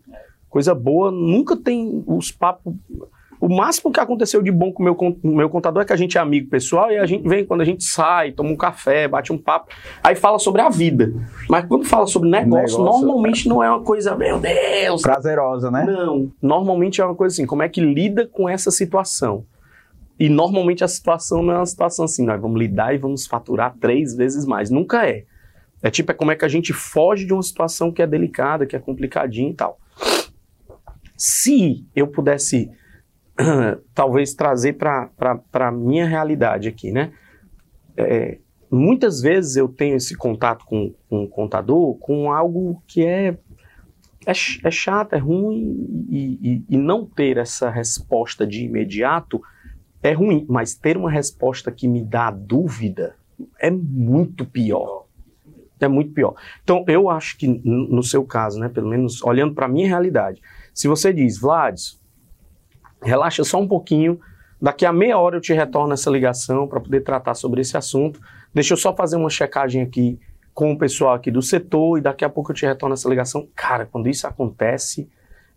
Coisa 0.50 0.74
boa, 0.74 1.12
nunca 1.12 1.56
tem 1.56 2.04
os 2.08 2.32
papos. 2.32 2.74
O 3.40 3.48
máximo 3.48 3.92
que 3.92 4.00
aconteceu 4.00 4.42
de 4.42 4.52
bom 4.52 4.74
com 4.74 4.84
o 4.84 4.86
meu, 4.86 5.18
meu 5.24 5.50
contador 5.50 5.82
é 5.82 5.86
que 5.86 5.94
a 5.94 5.96
gente 5.96 6.18
é 6.18 6.22
amigo 6.22 6.50
pessoal 6.50 6.92
e 6.92 6.98
a 6.98 7.06
gente 7.06 7.26
vem 7.26 7.46
quando 7.46 7.62
a 7.62 7.66
gente 7.66 7.86
sai, 7.86 8.34
toma 8.34 8.50
um 8.50 8.56
café, 8.58 9.08
bate 9.08 9.32
um 9.32 9.38
papo, 9.38 9.74
aí 10.04 10.14
fala 10.14 10.38
sobre 10.38 10.62
a 10.62 10.70
vida. 10.70 11.14
Mas 11.48 11.66
quando 11.66 11.86
fala 11.86 12.06
sobre 12.06 12.30
negócio, 12.30 12.80
negócio 12.80 13.06
normalmente 13.06 13.48
é. 13.48 13.50
não 13.50 13.64
é 13.64 13.70
uma 13.70 13.82
coisa, 13.82 14.14
meu 14.16 14.40
Deus. 14.40 15.02
Prazerosa, 15.02 15.72
né? 15.72 15.86
Não. 15.86 16.30
Normalmente 16.42 17.00
é 17.00 17.06
uma 17.06 17.16
coisa 17.16 17.34
assim, 17.34 17.46
como 17.46 17.64
é 17.64 17.70
que 17.70 17.80
lida 17.80 18.28
com 18.28 18.50
essa 18.50 18.72
situação? 18.72 19.46
E 20.20 20.28
normalmente 20.28 20.84
a 20.84 20.88
situação 20.88 21.42
não 21.42 21.54
é 21.54 21.58
uma 21.58 21.66
situação 21.66 22.04
assim, 22.04 22.26
nós 22.26 22.42
vamos 22.42 22.60
lidar 22.60 22.94
e 22.94 22.98
vamos 22.98 23.26
faturar 23.26 23.74
três 23.80 24.14
vezes 24.14 24.46
mais. 24.46 24.70
Nunca 24.70 25.08
é. 25.08 25.24
É 25.82 25.90
tipo, 25.90 26.12
é 26.12 26.16
como 26.16 26.32
é 26.32 26.36
que 26.36 26.46
a 26.46 26.50
gente 26.50 26.74
foge 26.74 27.26
de 27.26 27.34
uma 27.34 27.42
situação 27.42 27.92
que 27.92 28.02
é 28.02 28.08
delicada, 28.08 28.66
que 28.66 28.76
é 28.76 28.80
complicadinha 28.80 29.50
e 29.50 29.54
tal. 29.54 29.80
Se 31.16 31.86
eu 31.96 32.08
pudesse, 32.08 32.70
talvez, 33.94 34.34
trazer 34.34 34.74
para 34.74 35.10
a 35.54 35.72
minha 35.72 36.06
realidade 36.06 36.68
aqui, 36.68 36.92
né? 36.92 37.14
É, 37.96 38.40
muitas 38.70 39.22
vezes 39.22 39.56
eu 39.56 39.68
tenho 39.68 39.96
esse 39.96 40.16
contato 40.16 40.66
com, 40.66 40.94
com 41.10 41.24
um 41.24 41.28
contador 41.28 41.96
com 41.96 42.32
algo 42.32 42.82
que 42.88 43.06
é, 43.06 43.38
é, 44.26 44.32
é 44.64 44.72
chato, 44.72 45.14
é 45.14 45.18
ruim, 45.18 46.08
e, 46.10 46.40
e, 46.42 46.66
e 46.70 46.78
não 46.78 47.06
ter 47.06 47.38
essa 47.38 47.70
resposta 47.70 48.46
de 48.46 48.66
imediato 48.66 49.42
é 50.02 50.14
ruim, 50.14 50.46
mas 50.48 50.76
ter 50.76 50.96
uma 50.96 51.12
resposta 51.12 51.72
que 51.72 51.88
me 51.88 52.02
dá 52.02 52.32
dúvida 52.32 53.16
é 53.60 53.70
muito 53.70 54.46
pior 54.46 55.09
é 55.86 55.88
muito 55.88 56.14
pior. 56.14 56.36
Então, 56.64 56.84
eu 56.88 57.10
acho 57.10 57.38
que 57.38 57.48
no 57.48 58.04
seu 58.04 58.24
caso, 58.26 58.60
né, 58.60 58.70
pelo 58.70 58.88
menos 58.88 59.24
olhando 59.24 59.54
para 59.54 59.66
a 59.66 59.70
minha 59.70 59.88
realidade, 59.88 60.42
se 60.74 60.88
você 60.88 61.14
diz, 61.14 61.40
Vlad, 61.40 61.80
relaxa 63.02 63.44
só 63.44 63.60
um 63.60 63.68
pouquinho, 63.68 64.20
daqui 64.62 64.86
a 64.86 64.94
meia 64.94 65.18
hora 65.18 65.38
eu 65.38 65.42
te 65.42 65.54
retorno 65.54 65.94
essa 65.94 66.10
ligação 66.10 66.68
para 66.68 66.80
poder 66.80 67.02
tratar 67.02 67.34
sobre 67.34 67.62
esse 67.62 67.76
assunto, 67.78 68.20
deixa 68.54 68.74
eu 68.74 68.78
só 68.78 68.96
fazer 68.96 69.16
uma 69.16 69.30
checagem 69.30 69.82
aqui 69.82 70.20
com 70.54 70.74
o 70.74 70.78
pessoal 70.78 71.14
aqui 71.14 71.32
do 71.32 71.42
setor 71.42 71.98
e 71.98 72.02
daqui 72.02 72.26
a 72.26 72.30
pouco 72.30 72.52
eu 72.52 72.56
te 72.56 72.66
retorno 72.66 72.94
essa 72.94 73.08
ligação. 73.08 73.48
Cara, 73.56 73.86
quando 73.86 74.10
isso 74.10 74.28
acontece, 74.28 75.10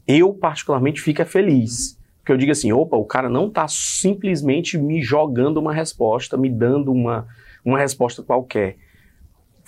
eu 0.07 0.33
particularmente 0.33 1.01
fico 1.01 1.25
feliz. 1.25 1.99
Porque 2.19 2.31
eu 2.31 2.37
digo 2.37 2.53
assim, 2.53 2.73
opa, 2.73 2.97
o 2.97 3.05
cara 3.05 3.29
não 3.29 3.49
está 3.49 3.67
simplesmente 3.67 4.79
me 4.79 5.03
jogando 5.03 5.57
uma 5.57 5.73
resposta, 5.73 6.37
me 6.37 6.49
dando 6.49 6.93
uma, 6.93 7.27
uma 7.65 7.81
resposta 7.81 8.23
qualquer 8.23 8.77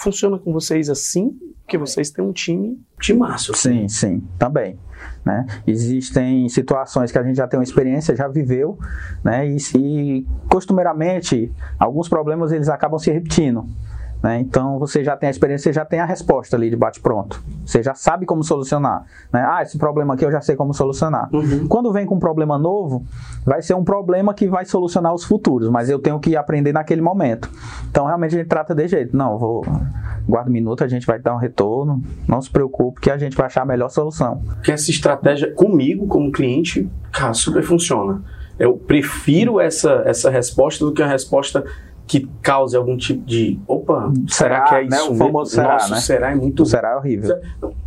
funciona 0.05 0.39
com 0.39 0.53
vocês 0.53 0.91
assim, 0.91 1.31
porque 1.63 1.79
vocês 1.79 2.11
têm 2.11 2.23
um 2.23 2.33
time 2.33 2.79
de 3.01 3.15
massa. 3.15 3.55
Sim, 3.55 3.89
sim, 3.89 4.23
também. 4.39 4.79
Né? 5.25 5.47
Existem 5.67 6.47
situações 6.51 7.11
que 7.11 7.19
a 7.19 7.23
gente 7.23 7.37
já 7.37 7.49
tem 7.49 7.59
uma 7.59 7.65
experiência, 7.65 8.15
já 8.15 8.29
viveu, 8.29 8.79
né? 9.25 9.49
e, 9.49 9.57
e 9.77 10.27
costumeiramente 10.49 11.51
alguns 11.79 12.09
problemas 12.09 12.53
eles 12.53 12.69
acabam 12.69 12.99
se 12.99 13.11
repetindo. 13.11 13.67
Né? 14.25 14.41
Então 14.41 14.79
você 14.79 15.05
já 15.05 15.15
tem 15.19 15.27
a 15.27 15.31
experiência, 15.31 15.71
você 15.71 15.75
já 15.75 15.85
tem 15.85 16.01
a 16.01 16.07
resposta 16.07 16.57
ali 16.57 16.71
de 16.71 16.77
bate-pronto. 16.77 17.45
Você 17.63 17.83
já 17.83 17.93
sabe 17.93 18.25
como 18.25 18.43
solucionar. 18.43 19.05
Né? 19.31 19.47
Ah, 19.47 19.61
esse 19.61 19.77
problema 19.77 20.15
aqui 20.15 20.25
eu 20.25 20.33
já 20.33 20.41
sei 20.41 20.57
como 20.57 20.73
solucionar. 20.73 21.29
Uhum. 21.31 21.69
Quando 21.69 21.93
vem 21.93 22.07
com 22.07 22.15
um 22.15 22.19
problema 22.19 22.57
novo, 22.57 23.05
vai 23.45 23.61
ser 23.61 23.75
um 23.75 23.85
problema 23.85 24.33
que 24.33 24.49
vai 24.49 24.65
solucionar 24.65 25.13
os 25.13 25.25
futuros, 25.25 25.69
mas 25.69 25.91
eu 25.91 25.99
tenho 25.99 26.19
que 26.19 26.35
aprender 26.37 26.73
naquele 26.73 27.03
momento. 27.03 27.51
Então 27.91 28.07
realmente 28.07 28.35
a 28.35 28.39
gente 28.39 28.49
trata 28.49 28.75
de 28.75 28.89
jeito. 28.89 29.15
Não, 29.15 29.37
vou. 29.37 29.63
Guarda 30.27 30.49
um 30.49 30.55
minuto, 30.55 30.83
a 30.83 30.89
gente 30.89 31.07
vai 31.07 31.19
dar 31.19 31.35
um 31.35 31.39
retorno. 31.39 32.03
Não 32.27 32.41
se 32.41 32.49
preocupe 32.49 33.03
que 33.03 33.11
a 33.11 33.19
gente 33.19 33.37
vai 33.37 33.45
achar 33.45 33.61
a 33.61 33.67
melhor 33.67 33.91
solução. 33.91 34.41
Que 34.63 34.73
essa 34.73 34.91
estratégia 34.91 35.53
comigo, 35.53 36.07
como 36.07 36.33
cliente, 36.33 36.91
cara, 37.13 37.35
super 37.35 37.63
funciona. 37.63 38.23
Eu 38.59 38.75
prefiro 38.75 39.61
essa, 39.61 40.03
essa 40.07 40.31
resposta 40.31 40.83
do 40.83 40.95
que 40.95 41.03
a 41.03 41.07
resposta 41.07 41.63
que 42.07 42.29
cause 42.43 42.77
algum 42.77 42.97
tipo 42.97 43.25
de. 43.25 43.59
Opa, 43.67 44.13
será, 44.29 44.29
será 44.29 44.65
que 44.65 44.75
é 44.75 44.85
né? 44.85 44.97
isso? 44.97 45.07
Né? 45.09 45.15
O 45.15 45.17
famoso 45.17 45.51
será, 45.51 45.73
Nossa, 45.73 45.95
né? 45.95 46.01
será 46.01 46.31
é 46.31 46.35
muito. 46.35 46.67
Será 46.67 46.91
é 46.91 46.97
horrível. 46.97 47.41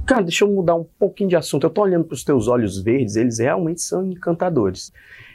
Cara, 0.06 0.24
deixa 0.24 0.44
eu 0.44 0.52
mudar 0.52 0.76
um 0.76 0.86
pouquinho 0.98 1.30
de 1.30 1.36
assunto. 1.36 1.66
Eu 1.66 1.70
tô 1.70 1.82
olhando 1.82 2.06
para 2.06 2.16
os 2.16 2.24
teus 2.24 2.48
olhos 2.48 2.82
verdes, 2.82 3.16
eles 3.16 3.40
realmente 3.40 3.82
são 3.82 4.06
encantadores. 4.06 4.92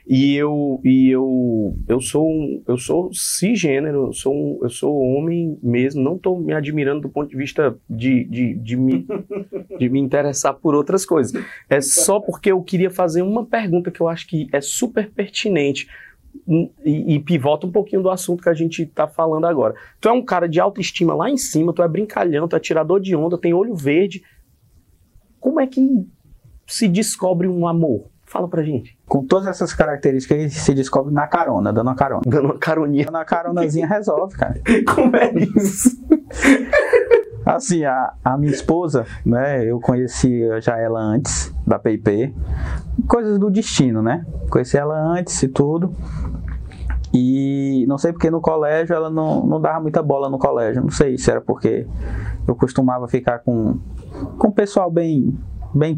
E 0.06 0.34
eu 0.34 0.80
e 0.84 1.10
eu 1.10 1.76
eu 1.86 2.00
sou 2.00 2.28
um, 2.28 2.60
eu 2.66 2.76
sou 2.76 3.10
cisgênero, 3.12 4.08
eu 4.08 4.12
sou 4.12 4.34
um, 4.34 4.58
eu 4.62 4.68
sou 4.68 4.98
homem 4.98 5.56
mesmo, 5.62 6.02
não 6.02 6.16
estou 6.16 6.40
me 6.40 6.52
admirando 6.52 7.02
do 7.02 7.08
ponto 7.08 7.30
de 7.30 7.36
vista 7.36 7.76
de, 7.88 8.24
de, 8.24 8.54
de, 8.54 8.76
me, 8.76 9.06
de 9.78 9.88
me 9.88 10.00
interessar 10.00 10.54
por 10.54 10.74
outras 10.74 11.06
coisas. 11.06 11.40
É 11.70 11.80
só 11.80 12.18
porque 12.18 12.50
eu 12.50 12.60
queria 12.62 12.90
fazer 12.90 13.22
uma 13.22 13.46
pergunta 13.46 13.92
que 13.92 14.00
eu 14.00 14.08
acho 14.08 14.26
que 14.26 14.48
é 14.52 14.60
super 14.60 15.08
pertinente 15.08 15.86
e, 16.84 17.14
e, 17.14 17.20
pivota 17.20 17.66
um 17.66 17.72
pouquinho 17.72 18.02
do 18.02 18.10
assunto 18.10 18.42
que 18.42 18.48
a 18.48 18.54
gente 18.54 18.84
tá 18.86 19.06
falando 19.06 19.46
agora. 19.46 19.74
Tu 20.00 20.08
é 20.08 20.12
um 20.12 20.24
cara 20.24 20.48
de 20.48 20.60
autoestima 20.60 21.14
lá 21.14 21.30
em 21.30 21.36
cima, 21.36 21.72
tu 21.72 21.82
é 21.82 21.88
brincalhão, 21.88 22.48
tu 22.48 22.56
é 22.56 22.60
tirador 22.60 23.00
de 23.00 23.14
onda, 23.14 23.38
tem 23.38 23.54
olho 23.54 23.74
verde. 23.74 24.22
Como 25.38 25.60
é 25.60 25.66
que 25.66 26.06
se 26.66 26.88
descobre 26.88 27.46
um 27.46 27.66
amor? 27.66 28.10
Fala 28.24 28.48
pra 28.48 28.62
gente. 28.62 28.96
Com 29.06 29.26
todas 29.26 29.46
essas 29.46 29.74
características, 29.74 30.54
se 30.54 30.74
descobre 30.74 31.12
na 31.12 31.26
carona, 31.26 31.72
dando 31.72 31.88
uma 31.88 31.94
carona. 31.94 32.22
Dando 32.26 32.44
uma 32.46 32.58
caroninha. 32.58 33.04
Dando 33.04 33.16
uma 33.16 33.24
caronazinha 33.24 33.86
resolve, 33.86 34.34
cara. 34.34 34.60
Como 34.94 35.14
é 35.16 35.32
isso? 35.34 36.02
Assim, 37.56 37.84
a, 37.84 38.12
a 38.24 38.36
minha 38.36 38.52
esposa, 38.52 39.06
né, 39.24 39.64
eu 39.64 39.78
conhecia 39.80 40.60
já 40.60 40.78
ela 40.78 41.00
antes 41.00 41.54
da 41.66 41.78
PIP, 41.78 42.34
coisas 43.06 43.38
do 43.38 43.50
destino, 43.50 44.02
né? 44.02 44.24
Conheci 44.50 44.76
ela 44.76 44.98
antes 44.98 45.42
e 45.42 45.48
tudo. 45.48 45.94
E 47.14 47.84
não 47.86 47.98
sei 47.98 48.12
porque 48.12 48.30
no 48.30 48.40
colégio 48.40 48.94
ela 48.94 49.10
não, 49.10 49.44
não 49.46 49.60
dava 49.60 49.80
muita 49.80 50.02
bola 50.02 50.30
no 50.30 50.38
colégio. 50.38 50.82
Não 50.82 50.90
sei 50.90 51.18
se 51.18 51.30
era 51.30 51.40
porque 51.40 51.86
eu 52.48 52.54
costumava 52.54 53.06
ficar 53.06 53.40
com, 53.40 53.78
com 54.38 54.48
o 54.48 54.52
pessoal 54.52 54.90
bem, 54.90 55.38
bem 55.74 55.96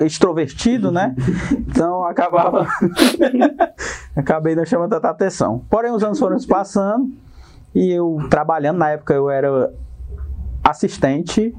extrovertido, 0.00 0.90
né? 0.90 1.14
Então 1.68 2.04
acabava. 2.04 2.66
acabei 4.14 4.54
não 4.54 4.64
chamando 4.66 4.90
tanta 4.90 5.08
atenção. 5.08 5.64
Porém, 5.70 5.92
os 5.92 6.02
anos 6.02 6.18
foram 6.18 6.38
se 6.38 6.46
passando 6.46 7.10
e 7.74 7.90
eu 7.90 8.18
trabalhando, 8.28 8.78
na 8.78 8.90
época 8.90 9.14
eu 9.14 9.30
era 9.30 9.72
assistente. 10.70 11.54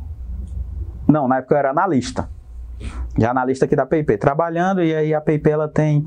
Não, 1.07 1.27
na 1.27 1.37
época 1.37 1.55
eu 1.55 1.59
era 1.59 1.71
analista. 1.71 2.29
De 3.17 3.25
analista 3.25 3.65
aqui 3.65 3.75
da 3.75 3.85
PIP, 3.85 4.17
trabalhando, 4.17 4.81
e 4.81 4.95
aí 4.95 5.13
a 5.13 5.19
PIP 5.19 5.49
ela 5.49 5.67
tem 5.67 6.05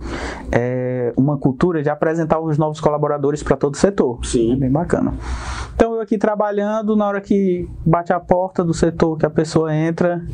é, 0.51 1.13
uma 1.17 1.37
cultura 1.37 1.83
de 1.83 1.91
apresentar 1.91 2.41
os 2.41 2.57
novos 2.57 2.81
colaboradores 2.81 3.43
para 3.43 3.57
todo 3.57 3.75
o 3.75 3.77
setor. 3.77 4.25
Sim. 4.25 4.55
É 4.55 4.57
bem 4.57 4.71
bacana. 4.71 5.13
Então 5.75 5.95
eu 5.95 6.01
aqui 6.01 6.17
trabalhando, 6.17 6.97
na 6.97 7.07
hora 7.07 7.21
que 7.21 7.69
bate 7.85 8.13
a 8.13 8.21
porta 8.21 8.65
do 8.65 8.73
setor, 8.73 9.19
que 9.19 9.27
a 9.27 9.31
pessoa 9.31 9.75
entra, 9.75 10.25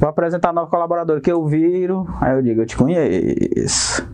vou 0.00 0.08
apresentar 0.08 0.52
novo 0.52 0.70
colaborador 0.70 1.20
que 1.20 1.30
eu 1.30 1.46
viro, 1.46 2.08
aí 2.20 2.34
eu 2.34 2.42
digo, 2.42 2.62
eu 2.62 2.66
te 2.66 2.76
conheço. 2.76 4.08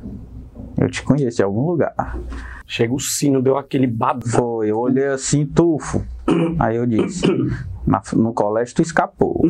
Eu 0.77 0.91
te 0.91 1.03
conheço 1.03 1.37
de 1.37 1.43
algum 1.43 1.67
lugar. 1.67 2.19
Chega 2.67 2.93
o 2.93 2.99
sino, 2.99 3.41
deu 3.41 3.57
aquele 3.57 3.87
bado. 3.87 4.29
Foi, 4.29 4.71
eu 4.71 4.79
olhei 4.79 5.07
assim, 5.07 5.47
tufo. 5.47 6.05
Aí 6.59 6.76
eu 6.76 6.87
disse, 6.87 7.26
na, 7.87 8.02
no 8.14 8.33
colégio 8.33 8.76
tu 8.76 8.83
escapou. 8.83 9.43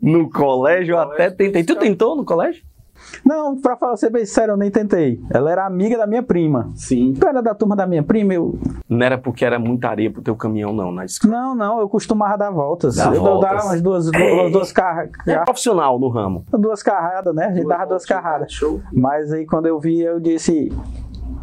no 0.00 0.30
colégio 0.30 0.94
eu 0.94 0.98
até 0.98 1.30
tentei. 1.30 1.64
Tu 1.64 1.76
tentou 1.76 2.16
no 2.16 2.24
colégio? 2.24 2.62
Não, 3.24 3.56
pra 3.56 3.76
falar 3.76 3.96
ser 3.96 4.10
bem 4.10 4.24
sério, 4.24 4.52
eu 4.52 4.56
nem 4.56 4.70
tentei. 4.70 5.20
Ela 5.30 5.50
era 5.50 5.66
amiga 5.66 5.96
da 5.96 6.06
minha 6.06 6.22
prima. 6.22 6.70
Sim. 6.74 7.14
Tu 7.18 7.26
era 7.26 7.42
da 7.42 7.54
turma 7.54 7.74
da 7.74 7.86
minha 7.86 8.02
prima, 8.02 8.34
eu. 8.34 8.58
Não 8.88 9.04
era 9.04 9.18
porque 9.18 9.44
era 9.44 9.58
muita 9.58 9.88
areia 9.88 10.10
pro 10.10 10.22
teu 10.22 10.36
caminhão, 10.36 10.72
não, 10.72 10.92
na 10.92 11.04
escola. 11.04 11.32
Não, 11.32 11.54
não, 11.54 11.80
eu 11.80 11.88
costumava 11.88 12.36
dar 12.36 12.50
voltas. 12.50 12.96
Dar 12.96 13.14
eu 13.14 13.20
voltas. 13.20 13.50
dava 13.50 13.64
umas 13.66 13.82
duas, 13.82 14.10
duas, 14.10 14.52
duas 14.52 14.72
carradas. 14.72 15.12
É 15.26 15.38
profissional 15.38 15.98
no 15.98 16.08
ramo. 16.08 16.44
Duas 16.52 16.82
carradas, 16.82 17.34
né? 17.34 17.46
A 17.46 17.52
gente 17.52 17.66
dava 17.66 17.86
duas 17.86 18.04
carradas. 18.04 18.52
Show. 18.52 18.80
Mas 18.92 19.32
aí 19.32 19.46
quando 19.46 19.66
eu 19.66 19.78
vi, 19.78 20.00
eu 20.00 20.20
disse. 20.20 20.72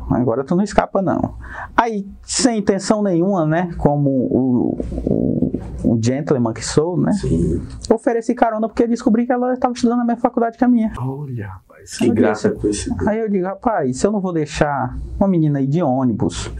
Agora 0.10 0.44
tu 0.44 0.56
não 0.56 0.64
escapa, 0.64 1.02
não. 1.02 1.36
Aí, 1.76 2.08
sem 2.24 2.60
intenção 2.60 3.02
nenhuma, 3.04 3.46
né? 3.46 3.70
Como 3.78 4.10
o, 4.10 4.78
o, 5.06 5.60
o 5.94 6.00
gentleman 6.02 6.54
que 6.54 6.64
sou, 6.64 6.98
né? 6.98 7.12
Sim. 7.14 7.62
Ofereci 7.92 8.34
carona 8.34 8.68
porque 8.68 8.88
descobri 8.88 9.26
que 9.26 9.32
ela 9.32 9.54
estava 9.54 9.74
estudando 9.74 10.00
na 10.00 10.06
mesma 10.06 10.22
faculdade 10.22 10.58
que 10.58 10.64
a 10.64 10.68
minha. 10.68 10.92
Olha, 11.00 11.48
rapaz, 11.48 11.98
que 11.98 12.10
graça 12.10 12.50
disse- 12.50 12.62
com 12.62 12.68
esse. 12.68 13.10
Aí 13.10 13.20
eu 13.20 13.30
digo, 13.30 13.46
rapaz, 13.46 13.98
se 13.98 14.08
eu 14.08 14.12
não 14.12 14.22
vou 14.22 14.32
deixar 14.34 14.98
uma 15.20 15.28
menina 15.28 15.60
aí 15.60 15.68
de 15.68 15.82
ônibus, 15.84 16.52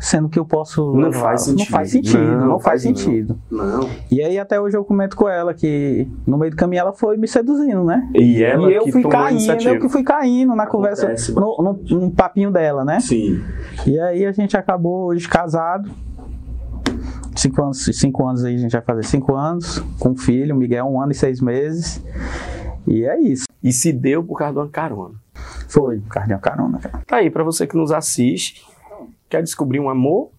sendo 0.00 0.28
que 0.28 0.38
eu 0.38 0.44
posso. 0.44 0.92
Não 0.92 1.08
levar- 1.10 1.20
faz 1.20 1.42
sentido. 1.42 1.58
Não 1.58 1.66
faz 1.66 1.90
sentido, 1.90 2.18
Não, 2.22 2.46
não, 2.46 2.60
faz 2.60 2.82
faz 2.82 2.84
não. 2.84 2.94
sentido. 2.96 3.40
Não. 3.50 3.88
E 4.10 4.22
aí 4.22 4.38
até 4.38 4.60
hoje 4.60 4.76
eu 4.76 4.84
comento 4.84 5.16
com 5.16 5.28
ela 5.28 5.52
que 5.54 6.08
no 6.26 6.38
meio 6.38 6.50
do 6.50 6.56
caminho 6.56 6.80
ela 6.80 6.92
foi 6.92 7.16
me 7.16 7.26
seduzindo, 7.26 7.84
né? 7.84 8.08
E 8.14 8.42
ela 8.42 8.70
e 8.70 8.74
eu 8.74 8.84
que 8.84 8.92
fui 8.92 9.02
caindo, 9.02 9.62
eu 9.68 9.80
que 9.80 9.88
fui 9.88 10.02
caindo 10.02 10.54
na 10.54 10.66
conversa, 10.66 11.14
no, 11.34 11.56
no, 11.88 12.00
no 12.00 12.10
papinho 12.10 12.50
dela, 12.50 12.84
né? 12.84 13.00
Sim. 13.00 13.42
E 13.86 13.98
aí 14.00 14.24
a 14.24 14.32
gente 14.32 14.56
acabou 14.56 15.06
hoje 15.06 15.28
casado. 15.28 15.90
Cinco 17.36 17.62
anos, 17.62 17.84
cinco 17.92 18.26
anos 18.26 18.44
aí, 18.44 18.54
a 18.56 18.58
gente 18.58 18.72
vai 18.72 18.82
fazer 18.82 19.04
cinco 19.04 19.34
anos, 19.36 19.78
com 20.00 20.10
um 20.10 20.16
filho, 20.16 20.54
o 20.54 20.58
Miguel, 20.58 20.86
um 20.86 21.00
ano 21.00 21.12
e 21.12 21.14
seis 21.14 21.40
meses. 21.40 22.02
E 22.86 23.04
é 23.04 23.20
isso. 23.20 23.44
E 23.62 23.72
se 23.72 23.92
deu 23.92 24.24
por 24.24 24.36
causa 24.38 24.54
de 24.54 24.58
uma 24.60 24.68
carona. 24.68 25.14
Foi, 25.68 26.00
carrinho 26.08 26.38
carona, 26.40 26.78
cara. 26.78 27.00
Tá 27.06 27.16
aí, 27.16 27.30
pra 27.30 27.44
você 27.44 27.64
que 27.66 27.76
nos 27.76 27.92
assiste, 27.92 28.64
quer 29.28 29.42
descobrir 29.42 29.80
um 29.80 29.88
amor, 29.88 30.30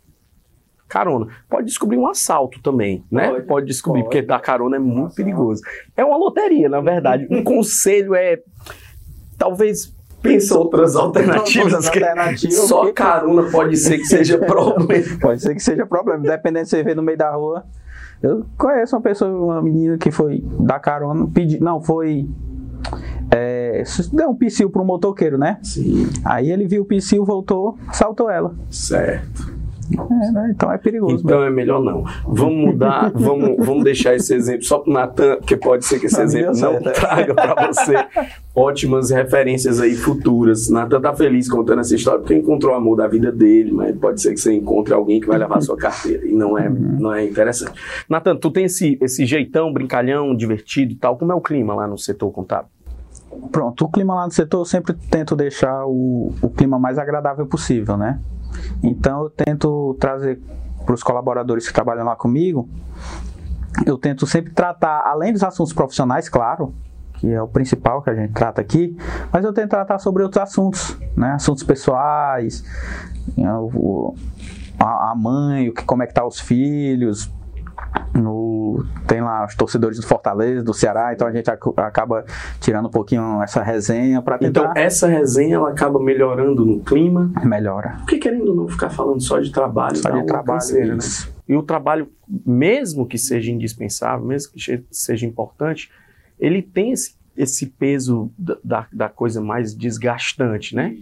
carona. 0.88 1.28
Pode 1.50 1.68
descobrir 1.68 1.98
um 1.98 2.08
assalto 2.08 2.62
também, 2.62 3.04
né? 3.12 3.30
Pode, 3.30 3.46
Pode, 3.46 3.66
descobrir, 3.68 4.02
pode. 4.02 4.16
porque 4.16 4.28
dar 4.28 4.40
carona 4.40 4.78
é 4.78 4.80
muito 4.80 5.16
perigoso. 5.16 5.62
É 5.96 6.04
uma 6.04 6.18
loteria, 6.18 6.68
na 6.70 6.82
verdade. 6.82 7.28
Um 7.30 7.44
conselho 7.44 8.16
é, 8.16 8.40
talvez, 9.38 9.94
pensa 10.22 10.58
outras 10.58 10.96
alternativas, 10.96 11.74
Outras 11.74 11.90
que 11.90 12.00
alternativas, 12.04 12.56
só 12.68 12.78
porque- 12.80 12.94
carona 12.94 13.44
pode 13.52 13.78
ser 13.78 13.98
que 14.00 14.06
seja 14.06 14.38
problema. 14.44 15.20
Pode 15.22 15.42
ser 15.42 15.54
que 15.56 15.62
seja 15.62 15.86
problema, 15.86 16.22
dependendo 16.24 16.66
se 16.66 16.72
você 16.72 16.84
vê 16.84 16.96
no 16.96 17.04
meio 17.04 17.18
da 17.18 17.32
rua. 17.32 17.64
Eu 18.22 18.46
conheço 18.58 18.96
uma 18.98 19.02
pessoa, 19.02 19.32
uma 19.32 19.62
menina 19.62 19.98
que 19.98 20.12
foi 20.12 20.44
dar 20.60 20.80
carona, 20.80 21.26
pedi, 21.34 21.58
não, 21.62 21.80
foi. 21.82 22.28
É, 23.70 23.84
deu 24.14 24.30
um 24.30 24.36
psil 24.36 24.70
para 24.70 24.82
um 24.82 24.86
motoqueiro, 24.86 25.38
né? 25.38 25.58
Sim, 25.64 26.08
Aí 26.26 26.52
ele 26.52 26.68
viu 26.68 26.82
o 26.82 26.86
psil, 26.86 27.24
voltou, 27.26 27.78
saltou 27.94 28.30
ela. 28.30 28.54
certo. 28.70 29.60
É, 29.92 30.32
né? 30.32 30.52
Então 30.56 30.72
é 30.72 30.78
perigoso. 30.78 31.24
Então 31.26 31.44
é 31.44 31.50
melhor 31.50 31.82
não. 31.84 32.04
Vamos 32.28 32.64
mudar, 32.68 33.10
vamos, 33.16 33.56
vamos 33.66 33.84
deixar 33.84 34.14
esse 34.16 34.32
exemplo 34.36 34.64
só 34.64 34.78
pro 34.78 34.94
Natan, 34.94 35.38
porque 35.38 35.58
pode 35.58 35.84
ser 35.84 36.00
que 36.00 36.06
esse 36.06 36.16
Não, 36.16 36.26
exemplo 36.26 36.54
deu 36.54 36.74
não 36.74 36.84
certo. 36.84 37.00
traga 37.00 37.34
para 37.34 37.74
você 37.74 37.96
ótimas 38.56 39.10
referências 39.10 39.80
aí 39.82 39.96
futuras. 39.96 40.70
Natan 40.70 41.02
tá 41.02 41.16
feliz 41.16 41.50
contando 41.50 41.80
essa 41.80 41.96
história 41.96 42.20
porque 42.20 42.36
encontrou 42.36 42.74
o 42.74 42.76
amor 42.78 42.98
da 42.98 43.08
vida 43.08 43.32
dele, 43.32 43.72
mas 43.72 43.98
pode 43.98 44.22
ser 44.22 44.34
que 44.34 44.40
você 44.40 44.54
encontre 44.54 44.94
alguém 44.94 45.20
que 45.20 45.26
vai 45.26 45.40
levar 45.40 45.58
a 45.58 45.62
sua 45.62 45.76
carteira 45.76 46.24
e 46.24 46.34
não 46.36 46.56
é, 46.56 46.70
não 46.70 47.12
é 47.12 47.26
interessante. 47.26 47.74
Natan, 48.08 48.36
tu 48.36 48.52
tem 48.52 48.66
esse, 48.66 48.96
esse 49.02 49.26
jeitão 49.26 49.74
brincalhão, 49.74 50.36
divertido 50.36 50.92
e 50.94 50.96
tal. 50.98 51.18
Como 51.18 51.32
é 51.32 51.36
o 51.36 51.42
clima 51.42 51.74
lá 51.74 51.88
no 51.88 51.98
setor 51.98 52.30
contábil? 52.32 52.70
Pronto, 53.52 53.86
o 53.86 53.90
clima 53.90 54.14
lá 54.14 54.26
no 54.26 54.32
setor 54.32 54.60
eu 54.60 54.66
sempre 54.66 54.94
tento 54.94 55.36
deixar 55.36 55.86
o, 55.86 56.34
o 56.42 56.50
clima 56.50 56.78
mais 56.78 56.98
agradável 56.98 57.46
possível, 57.48 57.98
né? 57.98 58.20
Então 58.84 59.24
eu 59.24 59.30
tento 59.30 59.96
trazer 60.00 60.42
para 60.86 60.94
os 60.94 61.04
colaboradores 61.04 61.68
que 61.68 61.74
trabalham 61.74 62.06
lá 62.06 62.16
comigo, 62.16 62.68
eu 63.86 63.98
tento 63.98 64.26
sempre 64.26 64.52
tratar, 64.52 65.04
além 65.06 65.32
dos 65.32 65.44
assuntos 65.44 65.74
profissionais, 65.74 66.28
claro, 66.28 66.74
que 67.14 67.32
é 67.32 67.42
o 67.42 67.48
principal 67.48 68.02
que 68.02 68.10
a 68.10 68.16
gente 68.16 68.34
trata 68.34 68.62
aqui, 68.62 68.98
mas 69.32 69.44
eu 69.44 69.54
tento 69.54 69.70
tratar 69.70 70.00
sobre 70.00 70.24
outros 70.24 70.42
assuntos, 70.42 70.98
né? 71.16 71.34
Assuntos 71.34 71.64
pessoais, 71.64 72.64
né, 73.38 73.50
a, 74.80 75.14
mãe, 75.16 75.74
como 75.86 76.04
é 76.04 76.08
que 76.08 76.14
tá 76.14 76.26
os 76.26 76.40
filhos, 76.40 77.32
no- 78.14 78.84
tem 79.08 79.22
lá 79.22 79.46
os 79.46 79.56
torcedores 79.56 80.00
do 80.00 80.06
Fortaleza, 80.06 80.64
do 80.64 80.74
Ceará, 80.74 81.14
então 81.14 81.28
a 81.28 81.32
gente 81.32 81.50
ac- 81.50 81.74
acaba 81.78 82.24
tirando 82.60 82.88
um 82.88 82.92
pouquinho 82.92 83.42
essa 83.42 83.62
resenha 83.64 84.22
para 84.22 84.38
Então 84.42 84.68
tentar 84.68 84.80
essa 84.80 85.08
resenha 85.08 85.56
ela 85.56 85.70
acaba 85.70 86.00
melhorando 86.00 86.66
no 86.66 86.80
clima, 86.82 87.32
melhora. 87.44 87.96
porque 88.00 88.18
querendo 88.18 88.50
ou 88.50 88.56
não 88.56 88.68
ficar 88.68 88.90
falando 88.90 89.22
só 89.22 89.40
de 89.40 89.52
trabalho, 89.52 89.96
Só 89.98 90.10
de 90.10 90.26
trabalho, 90.26 90.60
canseira, 90.60 90.96
né? 90.96 91.02
E 91.48 91.56
o 91.56 91.64
trabalho, 91.64 92.10
mesmo 92.46 93.06
que 93.08 93.18
seja 93.18 93.52
indispensável, 93.52 94.26
mesmo 94.26 94.54
que 94.54 94.84
seja 94.92 95.26
importante, 95.26 95.90
ele 96.40 96.62
tem 96.62 96.92
esse, 96.92 97.16
esse 97.36 97.66
peso 97.66 98.32
da, 98.38 98.58
da, 98.64 98.88
da 98.94 99.10
coisa 99.10 99.42
mais 99.42 99.74
desgastante, 99.76 100.76
né? 100.76 100.96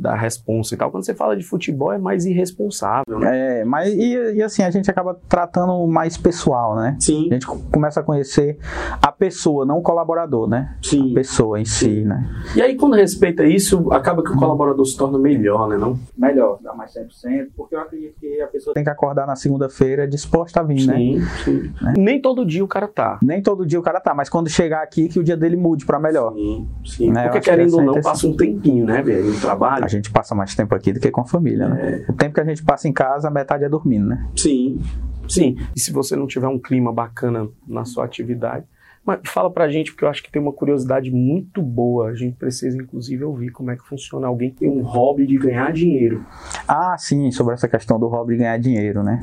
Da 0.00 0.14
responsa 0.14 0.74
e 0.74 0.78
tal. 0.78 0.90
Quando 0.90 1.04
você 1.04 1.14
fala 1.14 1.36
de 1.36 1.44
futebol, 1.44 1.92
é 1.92 1.98
mais 1.98 2.24
irresponsável, 2.24 3.18
né? 3.18 3.60
É, 3.60 3.64
mas 3.64 3.92
e, 3.92 4.14
e 4.36 4.42
assim, 4.42 4.62
a 4.62 4.70
gente 4.70 4.90
acaba 4.90 5.14
tratando 5.28 5.86
mais 5.86 6.16
pessoal, 6.16 6.74
né? 6.74 6.96
Sim, 6.98 7.28
A 7.30 7.34
gente 7.34 7.46
começa 7.46 8.00
a 8.00 8.02
conhecer 8.02 8.58
a 9.02 9.09
pessoa, 9.20 9.66
não 9.66 9.78
o 9.78 9.82
colaborador, 9.82 10.48
né? 10.48 10.74
A 10.78 10.88
sim. 10.88 11.12
pessoa 11.12 11.60
em 11.60 11.64
si, 11.66 12.02
né? 12.06 12.26
E 12.56 12.62
aí, 12.62 12.74
quando 12.74 12.96
respeita 12.96 13.44
isso, 13.44 13.92
acaba 13.92 14.24
que 14.24 14.30
o 14.30 14.36
colaborador 14.36 14.84
se 14.86 14.96
torna 14.96 15.18
melhor, 15.18 15.68
né? 15.68 15.76
Não? 15.76 15.98
Melhor, 16.16 16.58
dá 16.62 16.72
mais 16.72 16.94
100%, 16.94 17.48
porque 17.54 17.74
eu 17.74 17.80
acredito 17.80 18.14
que 18.18 18.40
a 18.40 18.46
pessoa 18.46 18.72
tem 18.72 18.82
que 18.82 18.88
acordar 18.88 19.26
na 19.26 19.36
segunda-feira 19.36 20.08
disposta 20.08 20.60
a 20.60 20.62
vir, 20.62 20.86
né? 20.86 20.96
Sim, 20.96 21.20
sim. 21.44 21.72
Nem 21.98 22.18
todo 22.18 22.46
dia 22.46 22.64
o 22.64 22.68
cara 22.68 22.88
tá. 22.88 23.18
Nem 23.22 23.42
todo 23.42 23.66
dia 23.66 23.78
o 23.78 23.82
cara 23.82 24.00
tá, 24.00 24.14
mas 24.14 24.30
quando 24.30 24.48
chegar 24.48 24.82
aqui, 24.82 25.08
que 25.08 25.18
o 25.18 25.22
dia 25.22 25.36
dele 25.36 25.56
mude 25.56 25.84
pra 25.84 26.00
melhor. 26.00 26.32
Sim, 26.32 26.68
sim. 26.86 27.10
Né, 27.10 27.24
Porque 27.24 27.40
querendo 27.40 27.74
ou 27.74 27.80
é 27.80 27.82
a 27.82 27.86
não, 27.86 28.00
passa 28.00 28.26
um 28.26 28.34
tempinho, 28.34 28.86
né, 28.86 29.02
velho? 29.02 29.26
No 29.26 29.38
trabalho. 29.38 29.84
A 29.84 29.88
gente 29.88 30.10
passa 30.10 30.34
mais 30.34 30.54
tempo 30.54 30.74
aqui 30.74 30.94
do 30.94 31.00
que 31.00 31.10
com 31.10 31.20
a 31.20 31.26
família, 31.26 31.68
né? 31.68 32.06
O 32.08 32.14
tempo 32.14 32.34
que 32.34 32.40
a 32.40 32.44
gente 32.44 32.64
passa 32.64 32.88
em 32.88 32.92
casa, 32.92 33.28
a 33.28 33.30
metade 33.30 33.64
é 33.64 33.68
dormindo, 33.68 34.06
né? 34.06 34.26
Sim, 34.34 34.80
sim. 35.28 35.58
E 35.76 35.80
se 35.80 35.92
você 35.92 36.16
não 36.16 36.26
tiver 36.26 36.48
um 36.48 36.58
clima 36.58 36.90
bacana 36.90 37.48
na 37.68 37.84
sua 37.84 38.06
atividade, 38.06 38.64
Mas 39.04 39.20
fala 39.24 39.50
pra 39.50 39.68
gente, 39.68 39.92
porque 39.92 40.04
eu 40.04 40.08
acho 40.08 40.22
que 40.22 40.30
tem 40.30 40.40
uma 40.40 40.52
curiosidade 40.52 41.10
muito 41.10 41.62
boa. 41.62 42.08
A 42.08 42.14
gente 42.14 42.36
precisa, 42.36 42.76
inclusive, 42.76 43.24
ouvir 43.24 43.50
como 43.50 43.70
é 43.70 43.76
que 43.76 43.86
funciona. 43.86 44.26
Alguém 44.26 44.50
que 44.50 44.58
tem 44.58 44.68
um 44.70 44.82
hobby 44.82 45.26
de 45.26 45.38
ganhar 45.38 45.72
dinheiro. 45.72 46.24
Ah, 46.68 46.96
sim, 46.98 47.30
sobre 47.30 47.54
essa 47.54 47.66
questão 47.66 47.98
do 47.98 48.08
hobby 48.08 48.34
de 48.34 48.40
ganhar 48.40 48.58
dinheiro, 48.58 49.02
né? 49.02 49.20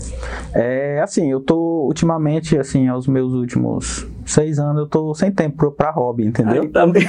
É, 0.53 0.99
assim, 0.99 1.31
eu 1.31 1.39
tô, 1.39 1.85
ultimamente, 1.85 2.57
assim, 2.57 2.87
aos 2.87 3.07
meus 3.07 3.33
últimos 3.33 4.07
seis 4.27 4.59
anos, 4.59 4.81
eu 4.81 4.87
tô 4.87 5.13
sem 5.15 5.31
tempo 5.31 5.71
pra 5.71 5.89
hobby, 5.91 6.25
entendeu? 6.25 6.63
Aí 6.63 6.67
também. 6.69 7.03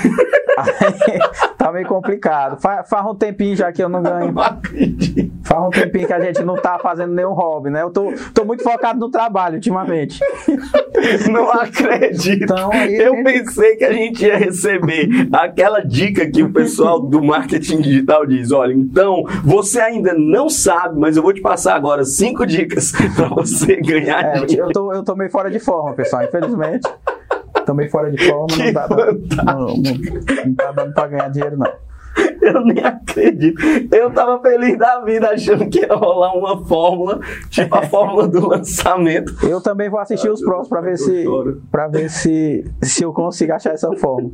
Aí, 0.59 1.19
tá 1.57 1.71
meio 1.71 1.87
complicado. 1.87 2.61
Faz, 2.61 2.89
faz 2.89 3.07
um 3.07 3.15
tempinho 3.15 3.55
já 3.55 3.71
que 3.73 3.81
eu 3.83 3.89
não 3.89 4.03
ganho. 4.03 4.33
Não 4.33 4.43
acredito. 4.43 5.33
Faz 5.45 5.63
um 5.65 5.71
tempinho 5.71 6.07
que 6.07 6.13
a 6.13 6.21
gente 6.21 6.43
não 6.43 6.57
tá 6.57 6.79
fazendo 6.81 7.15
nenhum 7.15 7.33
hobby, 7.33 7.71
né? 7.71 7.83
Eu 7.83 7.91
tô, 7.91 8.13
tô 8.35 8.45
muito 8.45 8.65
focado 8.65 8.99
no 8.99 9.09
trabalho 9.11 9.55
ultimamente. 9.57 10.19
Não 11.31 11.51
acredito. 11.53 12.43
Então, 12.45 12.71
aí 12.73 12.97
eu 12.97 13.15
gente- 13.15 13.25
pensei 13.25 13.77
que 13.77 13.85
a 13.85 13.93
gente 13.93 14.25
ia 14.27 14.37
receber 14.37 15.09
aquela 15.33 15.81
dica 15.81 16.29
que 16.29 16.43
o 16.43 16.53
pessoal 16.53 17.01
do 17.01 17.23
marketing 17.23 17.81
digital 17.81 18.27
diz: 18.27 18.51
olha, 18.51 18.73
então 18.73 19.23
você 19.45 19.81
ainda 19.81 20.13
não 20.15 20.49
sabe, 20.51 20.99
mas 20.99 21.17
eu 21.17 21.23
vou 21.23 21.33
te 21.33 21.41
passar 21.41 21.77
agora 21.77 22.05
cinco 22.05 22.45
dicas 22.45 22.93
para 23.15 23.29
você 23.29 23.77
ganhar 23.77 24.25
É, 24.25 24.45
dinheiro. 24.45 24.69
eu, 24.69 24.73
tô, 24.73 24.93
eu 24.93 25.05
tô 25.05 25.15
meio 25.15 25.31
fora 25.31 25.51
de 25.51 25.61
forma, 25.61 25.93
pessoal, 25.95 26.25
infelizmente. 26.25 26.89
Meio 27.75 27.91
fora 27.91 28.11
de 28.11 28.25
forma, 28.25 28.47
não 28.51 28.57
Que 28.57 28.73
tá, 28.73 28.87
dando, 28.87 29.27
não, 29.45 29.55
não, 29.55 30.45
não 30.47 30.55
tá 30.55 30.73
dando 30.73 30.95
pra 30.95 31.07
ganhar 31.07 31.31
dinheiro, 31.31 31.57
não. 31.57 31.89
Eu 32.41 32.65
nem 32.65 32.83
acredito. 32.83 33.61
Eu 33.93 34.11
tava 34.11 34.41
feliz 34.41 34.79
da 34.79 35.01
vida 35.01 35.29
achando 35.31 35.69
que 35.69 35.81
ia 35.81 35.95
rolar 35.95 36.37
uma 36.37 36.65
fórmula, 36.65 37.21
tipo 37.51 37.75
a 37.75 37.83
fórmula 37.83 38.27
do 38.27 38.49
lançamento. 38.49 39.35
Eu 39.47 39.61
também 39.61 39.89
vou 39.89 40.01
assistir 40.01 40.31
os 40.31 40.41
próximos 40.41 40.69
pra 40.69 40.81
ver 40.81 40.97
se 40.97 41.25
para 41.71 41.89
ver 41.89 42.11
se, 42.11 42.65
se 42.83 43.05
eu 43.05 43.13
consigo 43.13 43.53
achar 43.53 43.73
essa 43.73 43.93
forma. 43.97 44.31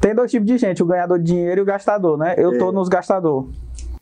Tem 0.00 0.14
dois 0.14 0.30
tipos 0.30 0.46
de 0.46 0.58
gente, 0.58 0.82
o 0.82 0.86
ganhador 0.86 1.18
de 1.18 1.24
dinheiro 1.24 1.60
e 1.60 1.62
o 1.62 1.66
gastador, 1.66 2.16
né? 2.16 2.34
Eu 2.36 2.58
tô 2.58 2.72
nos 2.72 2.88
gastador. 2.88 3.48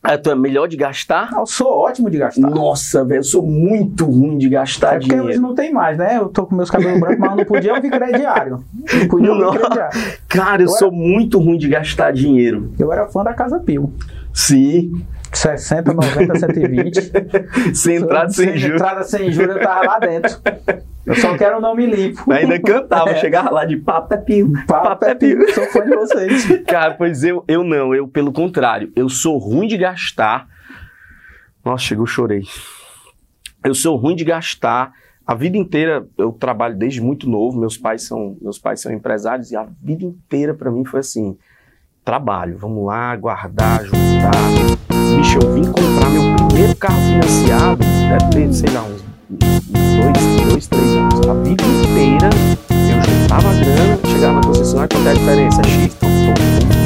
Ah, 0.03 0.17
tu 0.17 0.29
é 0.31 0.35
melhor 0.35 0.67
de 0.67 0.77
gastar? 0.77 1.31
Eu 1.35 1.45
sou 1.45 1.67
ótimo 1.71 2.09
de 2.09 2.17
gastar. 2.17 2.49
Nossa, 2.49 3.03
velho, 3.03 3.19
eu 3.19 3.23
sou 3.23 3.45
muito 3.45 4.05
ruim 4.05 4.37
de 4.37 4.47
gastar 4.47 4.95
É 4.95 4.99
porque 4.99 5.13
hoje 5.13 5.21
dinheiro. 5.23 5.41
não 5.41 5.55
tem 5.55 5.73
mais, 5.73 5.97
né? 5.97 6.17
Eu 6.17 6.29
tô 6.29 6.45
com 6.45 6.55
meus 6.55 6.69
cabelos 6.69 6.99
brancos, 6.99 7.19
mas 7.19 7.31
eu 7.31 7.37
não 7.37 7.45
podia 7.45 7.73
ouvir 7.73 7.89
crediário. 7.89 8.63
Não 8.93 9.07
podia 9.07 9.33
Não. 9.33 9.51
crediário. 9.51 9.99
Cara, 10.27 10.61
eu 10.61 10.67
Eu 10.67 10.71
sou 10.73 10.91
muito 10.91 11.39
ruim 11.39 11.57
de 11.57 11.67
gastar 11.67 12.11
dinheiro. 12.11 12.71
Eu 12.79 12.91
era 12.93 13.07
fã 13.07 13.23
da 13.23 13.33
Casa 13.33 13.59
Pio. 13.59 13.91
Sim. 14.33 14.91
60, 15.37 15.93
90, 15.93 16.39
120. 16.39 17.75
Sem 17.75 17.95
entrada 17.97 18.29
sem 18.29 18.45
Sem 18.47 18.57
juros. 18.57 18.75
entrada 18.81 19.03
sem 19.03 19.31
juros, 19.31 19.55
eu 19.55 19.61
tava 19.61 19.85
lá 19.85 19.99
dentro. 19.99 20.37
Eu 21.05 21.15
só 21.15 21.37
quero 21.37 21.57
o 21.57 21.61
nome 21.61 21.85
limpo. 21.85 22.31
Ainda 22.31 22.59
cantava, 22.59 23.11
É. 23.11 23.15
chegava 23.15 23.49
lá 23.49 23.63
de 23.65 23.77
papo 23.77 24.13
é 24.13 24.17
pio. 24.17 24.51
Papo 24.67 25.05
é 25.05 25.15
pio. 25.15 25.53
Sou 25.53 25.65
fã 25.67 25.85
de 25.85 25.95
vocês. 25.95 26.61
Cara, 26.67 26.95
pois 26.95 27.23
eu, 27.23 27.43
eu 27.47 27.63
não, 27.63 27.95
eu 27.95 28.07
pelo 28.07 28.31
contrário, 28.33 28.91
eu 28.95 29.07
sou 29.07 29.37
ruim 29.37 29.67
de 29.67 29.77
gastar. 29.77 30.47
Nossa, 31.63 31.83
chegou, 31.83 32.05
chorei. 32.05 32.43
Eu 33.63 33.73
sou 33.75 33.95
ruim 33.95 34.15
de 34.15 34.23
gastar. 34.25 34.91
A 35.25 35.35
vida 35.35 35.57
inteira 35.57 36.07
eu 36.17 36.31
trabalho 36.31 36.75
desde 36.77 37.01
muito 37.01 37.29
novo. 37.29 37.59
Meus 37.59 37.77
pais 37.77 38.03
são, 38.07 38.37
meus 38.41 38.57
pais 38.57 38.79
são 38.81 38.91
empresários 38.91 39.51
e 39.51 39.55
a 39.57 39.67
vida 39.81 40.03
inteira 40.05 40.53
pra 40.53 40.71
mim 40.71 40.85
foi 40.85 41.01
assim: 41.01 41.37
trabalho, 42.03 42.57
vamos 42.57 42.85
lá, 42.85 43.13
guardar, 43.15 43.83
juntar. 43.83 44.76
Bicho, 45.27 45.39
eu 45.43 45.53
vim 45.53 45.63
comprar 45.65 46.09
meu 46.09 46.47
primeiro 46.47 46.73
carro 46.77 47.01
financiado, 47.01 47.83
deve 47.83 48.29
ter, 48.31 48.53
sei 48.53 48.69
lá, 48.69 48.83
uns 48.83 49.03
dois, 49.29 50.49
dois, 50.49 50.67
três 50.67 50.89
anos. 50.95 51.27
A 51.27 51.33
vida 51.33 51.63
inteira 51.65 52.29
eu 52.69 53.21
juntava 53.21 53.53
grana, 53.53 53.99
chegava 54.05 54.35
na 54.35 54.41
concessionária, 54.41 54.87
quanto 54.87 55.07
é 55.07 55.11
a 55.11 55.13
diferença? 55.13 55.63
X, 55.63 55.95
então, 55.97 56.09
então, 56.09 56.33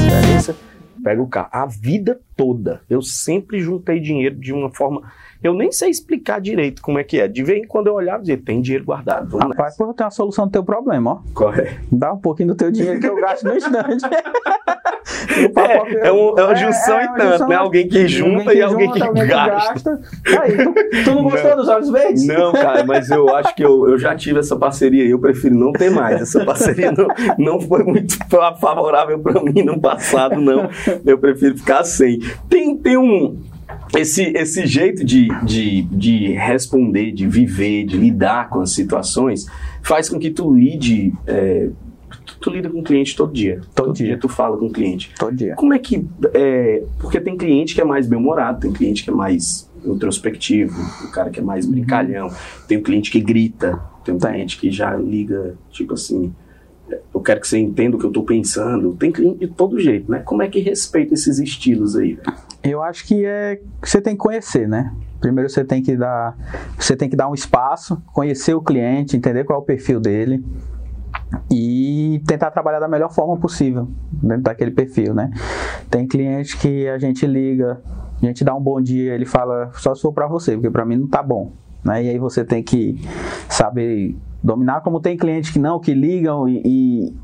diferença, 0.04 0.56
pega 1.04 1.22
o 1.22 1.28
carro. 1.28 1.50
A 1.52 1.68
vida 1.68 2.20
toda, 2.36 2.82
eu 2.90 3.04
sempre 3.04 3.60
juntei 3.60 4.00
dinheiro 4.00 4.36
de 4.36 4.52
uma 4.52 4.72
forma. 4.72 5.04
Eu 5.44 5.54
nem 5.54 5.72
sei 5.72 5.90
explicar 5.90 6.40
direito 6.40 6.82
como 6.82 7.00
é 7.00 7.04
que 7.04 7.20
é. 7.20 7.28
De 7.28 7.44
vez 7.44 7.64
em 7.64 7.68
quando 7.68 7.88
eu 7.88 7.94
olhava 7.96 8.20
e 8.20 8.22
dizia, 8.22 8.38
tem 8.38 8.62
dinheiro 8.62 8.86
guardado. 8.86 9.30
Vamos 9.30 9.48
Rapaz, 9.56 9.76
pô, 9.76 9.86
eu 9.86 9.94
tenho 9.94 10.06
uma 10.06 10.12
solução 10.12 10.46
do 10.46 10.52
teu 10.52 10.64
problema, 10.64 11.12
ó. 11.12 11.16
nessa. 11.16 11.34
Corre. 11.34 11.70
Dá 11.92 12.14
um 12.14 12.18
pouquinho 12.18 12.50
do 12.50 12.56
teu 12.56 12.72
dinheiro 12.72 13.00
que 13.00 13.08
eu 13.08 13.16
gasto 13.16 13.44
no 13.46 13.56
instante. 13.56 14.04
É, 15.56 16.08
é, 16.08 16.12
um- 16.12 16.38
é 16.38 16.44
uma 16.44 16.56
junção 16.56 17.00
é 17.00 17.04
e 17.06 17.08
tanto, 17.10 17.32
junção. 17.32 17.48
né? 17.50 17.56
Alguém 17.56 17.88
que 17.88 18.08
junta 18.08 18.54
e 18.54 18.62
alguém 18.62 18.92
que 18.92 19.00
junta, 19.00 19.26
gasta. 19.26 20.02
Aí, 20.42 20.58
tu, 20.58 20.74
tu 21.06 21.16
não 21.16 21.24
gostou 21.24 21.50
Não. 21.52 21.58
dos 21.58 21.68
olhos 21.70 21.90
verdes? 21.90 22.26
Não, 22.28 22.52
cara, 22.52 22.84
mas 22.84 23.10
eu 23.10 23.34
acho 23.36 23.56
que 23.56 23.64
eu, 23.64 23.88
eu 23.90 23.98
já 23.98 24.16
tive 24.16 24.40
essa 24.40 24.56
parceria 24.56 25.04
e 25.06 25.10
eu 25.12 25.20
prefiro 25.20 25.56
não 25.56 25.72
ter 25.74 25.90
mais. 25.90 26.22
Essa 26.22 26.44
parceria 26.46 26.92
não, 26.92 27.08
não 27.38 27.60
foi 27.62 27.84
muito 27.84 28.18
fa- 28.30 28.56
favorável 28.56 29.20
para 29.20 29.42
mim 29.44 29.64
no 29.64 29.80
passado, 29.80 30.40
não. 30.40 30.70
Eu 31.06 31.18
prefiro 31.18 31.58
ficar 31.58 31.84
sem. 31.84 32.20
Tem, 32.50 32.76
tem 32.78 32.98
um. 32.98 33.38
Esse, 33.98 34.24
esse 34.36 34.66
jeito 34.66 35.04
de, 35.04 35.28
de, 35.44 35.82
de 35.84 36.32
responder, 36.34 37.12
de 37.12 37.28
viver, 37.28 37.86
de 37.86 37.98
lidar 37.98 38.50
com 38.50 38.62
as 38.62 38.72
situações, 38.72 39.46
faz 39.82 40.08
com 40.10 40.18
que 40.18 40.32
tu 40.32 40.54
lide. 40.54 41.14
é, 41.28 41.70
tu, 42.26 42.38
tu 42.40 42.50
lida 42.50 42.70
com 42.70 42.80
o 42.80 42.84
cliente 42.84 43.16
todo 43.16 43.34
dia. 43.34 43.62
Todo 43.76 43.94
dia. 43.94 44.18
tu 44.18 44.30
fala 44.30 44.58
com 44.58 44.68
o 44.68 44.72
cliente. 44.72 45.12
Todo 45.20 45.36
dia. 45.36 45.56
Como 45.56 45.74
é 45.74 45.80
que. 45.80 46.06
é, 46.34 46.84
porque 47.00 47.20
tem 47.20 47.36
cliente 47.36 47.76
que 47.76 47.82
é 47.82 47.86
mais 47.86 48.08
bem-humorado, 48.08 48.62
tem 48.62 48.72
cliente 48.72 49.04
que 49.04 49.10
é 49.10 49.14
mais 49.14 49.70
introspectivo, 49.86 50.80
o 51.04 51.12
cara 51.12 51.30
que 51.30 51.40
é 51.40 51.44
mais 51.44 51.66
brincalhão, 51.66 52.30
tem 52.68 52.78
um 52.78 52.84
cliente 52.84 53.10
que 53.10 53.20
grita, 53.20 53.82
tem 54.06 54.14
um 54.14 54.20
cliente 54.20 54.58
que 54.58 54.72
já 54.72 54.96
liga, 54.96 55.56
tipo 55.72 55.94
assim. 55.94 56.34
Eu 57.14 57.22
quero 57.22 57.40
que 57.40 57.48
você 57.48 57.58
entenda 57.58 57.96
o 57.96 58.00
que 58.00 58.06
eu 58.06 58.12
tô 58.12 58.24
pensando. 58.24 58.94
Tem 58.96 59.12
cliente 59.12 59.40
de 59.40 59.48
todo 59.48 59.80
jeito, 59.80 60.12
né? 60.12 60.20
Como 60.20 60.42
é 60.42 60.48
que 60.48 60.60
respeita 60.60 61.14
esses 61.14 61.40
estilos 61.40 61.96
aí? 61.96 62.18
Eu 62.64 62.82
acho 62.82 63.06
que 63.06 63.26
é 63.26 63.60
você 63.82 64.02
tem 64.02 64.14
que 64.14 64.20
conhecer, 64.20 64.68
né? 64.68 64.94
Primeiro 65.20 65.50
você 65.50 65.64
tem 65.64 65.82
que 65.82 65.96
dar, 65.96 66.36
você 66.78 66.96
tem 66.96 67.10
que 67.10 67.16
dar 67.16 67.30
um 67.30 67.34
espaço, 67.34 68.02
conhecer 68.14 68.56
o 68.56 68.62
cliente, 68.62 69.16
entender 69.16 69.44
qual 69.44 69.60
é 69.60 69.62
o 69.62 69.66
perfil 69.66 70.00
dele 70.00 70.44
e 71.50 72.22
tentar 72.26 72.52
trabalhar 72.52 72.80
da 72.80 72.88
melhor 72.88 73.14
forma 73.14 73.38
possível 73.38 73.88
dentro 74.12 74.44
daquele 74.44 74.72
perfil, 74.72 75.14
né? 75.14 75.32
Tem 75.90 76.08
cliente 76.08 76.58
que 76.58 76.88
a 76.88 76.98
gente 76.98 77.26
liga, 77.28 77.82
a 78.22 78.26
gente 78.26 78.44
dá 78.44 78.56
um 78.56 78.62
bom 78.62 78.82
dia, 78.82 79.14
ele 79.14 79.26
fala 79.26 79.72
só 79.74 79.94
se 79.94 80.02
for 80.02 80.12
para 80.12 80.28
você, 80.28 80.54
porque 80.54 80.70
para 80.70 80.86
mim 80.86 80.98
não 80.98 81.08
tá 81.08 81.22
bom, 81.22 81.54
né? 81.84 82.04
E 82.04 82.10
aí 82.10 82.20
você 82.20 82.44
tem 82.46 82.62
que 82.64 83.00
saber 83.50 84.16
dominar, 84.44 84.82
como 84.82 85.00
tem 85.00 85.18
cliente 85.18 85.52
que 85.54 85.60
não, 85.60 85.80
que 85.80 85.94
ligam 85.94 86.48
e, 86.48 86.62
e 86.66 87.16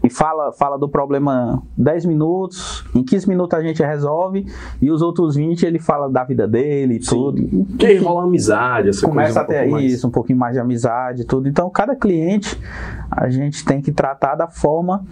e 0.00 0.08
fala, 0.08 0.52
fala 0.52 0.78
do 0.78 0.88
problema 0.88 1.60
10 1.76 2.06
minutos, 2.06 2.84
em 2.94 3.02
15 3.02 3.28
minutos 3.28 3.58
a 3.58 3.60
gente 3.62 3.82
resolve, 3.82 4.46
e 4.80 4.92
os 4.92 5.02
outros 5.02 5.34
20 5.34 5.64
ele 5.66 5.80
fala 5.80 6.08
da 6.08 6.22
vida 6.22 6.46
dele 6.46 6.94
e 6.94 7.00
tudo. 7.00 7.66
Que 7.76 7.84
aí 7.86 7.98
rola 7.98 8.22
amizade, 8.22 8.90
essa 8.90 9.04
Começa 9.04 9.40
a 9.40 9.44
coisa 9.44 9.60
um 9.60 9.64
ter 9.64 9.68
pouco 9.68 9.82
mais- 9.82 9.92
isso, 9.92 10.06
um 10.06 10.10
pouquinho 10.10 10.38
mais 10.38 10.54
de 10.54 10.60
amizade 10.60 11.22
e 11.22 11.24
tudo. 11.24 11.48
Então, 11.48 11.68
cada 11.68 11.96
cliente 11.96 12.56
a 13.10 13.28
gente 13.28 13.64
tem 13.64 13.82
que 13.82 13.90
tratar 13.90 14.36
da 14.36 14.46
forma 14.46 15.04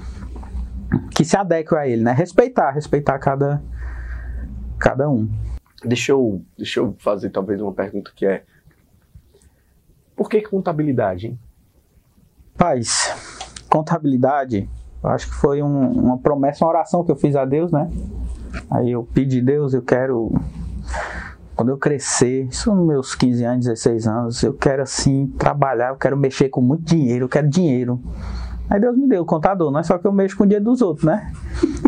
que 1.11 1.25
se 1.25 1.37
adeque 1.37 1.75
a 1.75 1.87
ele, 1.87 2.03
né? 2.05 2.13
Respeitar, 2.13 2.71
respeitar 2.71 3.19
cada, 3.19 3.61
cada 4.79 5.11
um. 5.11 5.29
Deixa 5.85 6.13
eu, 6.13 6.41
deixa 6.57 6.79
eu 6.79 6.95
fazer 6.99 7.31
talvez 7.31 7.61
uma 7.61 7.73
pergunta 7.73 8.13
que 8.15 8.25
é. 8.25 8.45
Por 10.17 10.29
que 10.31 10.41
contabilidade, 10.41 11.27
hein? 11.27 11.39
Paz, 12.57 13.15
contabilidade, 13.69 14.69
eu 15.03 15.11
acho 15.11 15.29
que 15.29 15.35
foi 15.35 15.63
um- 15.63 15.93
uma 15.93 16.19
promessa, 16.19 16.65
uma 16.65 16.71
oração 16.71 17.05
que 17.05 17.13
eu 17.13 17.17
fiz 17.17 17.37
a 17.37 17.45
Deus, 17.45 17.71
né? 17.71 17.91
Aí 18.71 18.91
eu 18.93 19.05
pedi, 19.05 19.43
Deus, 19.43 19.75
eu 19.75 19.83
quero, 19.83 20.33
quando 21.55 21.69
eu 21.69 21.77
crescer, 21.77 22.47
isso 22.47 22.75
nos 22.75 22.87
meus 22.87 23.15
15 23.15 23.45
anos, 23.45 23.67
16 23.67 24.07
anos, 24.07 24.43
eu 24.43 24.55
quero 24.55 24.83
assim, 24.83 25.27
trabalhar, 25.39 25.91
eu 25.91 25.97
quero 25.97 26.17
mexer 26.17 26.49
com 26.49 26.63
muito 26.63 26.83
dinheiro, 26.83 27.27
eu 27.27 27.29
quero 27.29 27.49
dinheiro. 27.49 28.01
Aí 28.71 28.81
Deus 28.81 28.97
me 28.97 29.07
deu 29.07 29.23
o 29.23 29.27
contador, 29.27 29.71
não 29.71 29.81
é 29.81 29.83
só 29.83 29.99
que 29.99 30.07
eu 30.07 30.13
mexo 30.13 30.37
com 30.37 30.45
o 30.45 30.47
dinheiro 30.47 30.65
dos 30.65 30.81
outros, 30.81 31.05
né? 31.05 31.31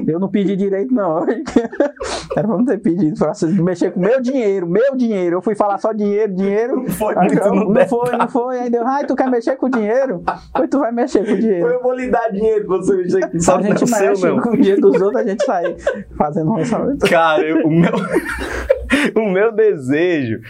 Eu 0.08 0.18
não 0.18 0.28
pedi 0.28 0.56
direito, 0.56 0.92
não. 0.94 1.24
Era 2.36 2.46
pra 2.46 2.56
não 2.56 2.64
ter 2.64 2.78
pedido, 2.78 3.18
pra 3.18 3.32
mexer 3.62 3.90
com 3.92 4.00
meu 4.00 4.20
dinheiro, 4.20 4.66
meu 4.68 4.94
dinheiro. 4.96 5.36
Eu 5.36 5.42
fui 5.42 5.54
falar 5.54 5.78
só 5.78 5.92
dinheiro, 5.92 6.32
dinheiro. 6.34 6.76
Não 6.76 6.86
foi 6.88 7.14
Aí, 7.16 7.34
não, 7.34 7.54
não 7.70 7.88
foi, 7.88 8.16
não 8.16 8.28
foi. 8.28 8.58
Aí 8.60 8.70
deu, 8.70 8.86
ai, 8.86 9.04
tu 9.06 9.14
quer 9.16 9.30
mexer 9.30 9.56
com 9.56 9.68
dinheiro? 9.68 10.22
Pois 10.54 10.68
tu 10.70 10.78
vai 10.78 10.92
mexer 10.92 11.26
com 11.26 11.34
dinheiro. 11.36 11.66
Eu 11.66 11.82
vou 11.82 11.94
lhe 11.94 12.08
dar 12.10 12.28
dinheiro 12.30 12.66
pra 12.66 12.76
você 12.76 12.96
mexer 12.96 13.28
com 13.30 13.40
só 13.40 13.56
a 13.56 13.62
gente 13.62 13.90
não 13.90 13.98
é 13.98 14.08
mexe 14.08 14.26
não. 14.26 14.40
com 14.40 14.50
o 14.50 14.56
dinheiro 14.56 14.80
dos 14.80 15.00
outros, 15.00 15.22
a 15.22 15.28
gente 15.28 15.44
sai 15.44 15.76
fazendo 16.16 16.50
um 16.50 16.54
orçamento. 16.54 17.06
Cara, 17.08 17.42
eu- 17.46 17.66
o, 17.66 17.70
meu, 17.70 17.92
o 19.16 19.30
meu 19.30 19.52
desejo 19.52 20.40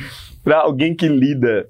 pra 0.44 0.58
alguém 0.58 0.94
que 0.94 1.08
lida. 1.08 1.66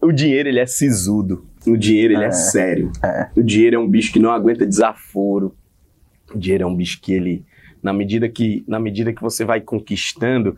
O 0.00 0.12
dinheiro, 0.12 0.48
ele 0.48 0.60
é 0.60 0.66
sisudo. 0.66 1.44
O 1.66 1.76
dinheiro, 1.76 2.14
ele 2.14 2.24
é, 2.24 2.28
É, 2.28 2.30
sério. 2.32 2.90
é. 3.04 3.28
O 3.36 3.42
dinheiro 3.42 3.76
é 3.76 3.78
um 3.78 3.86
bicho 3.88 4.10
que 4.12 4.18
não 4.18 4.30
aguenta 4.30 4.64
desaforo. 4.64 5.54
O 6.34 6.38
dinheiro 6.38 6.64
é 6.64 6.66
um 6.66 6.74
bicho 6.74 7.00
que 7.00 7.12
ele, 7.12 7.44
na 7.82 7.92
medida 7.92 8.28
que, 8.28 8.64
na 8.66 8.78
medida 8.78 9.12
que 9.12 9.22
você 9.22 9.44
vai 9.44 9.60
conquistando, 9.60 10.56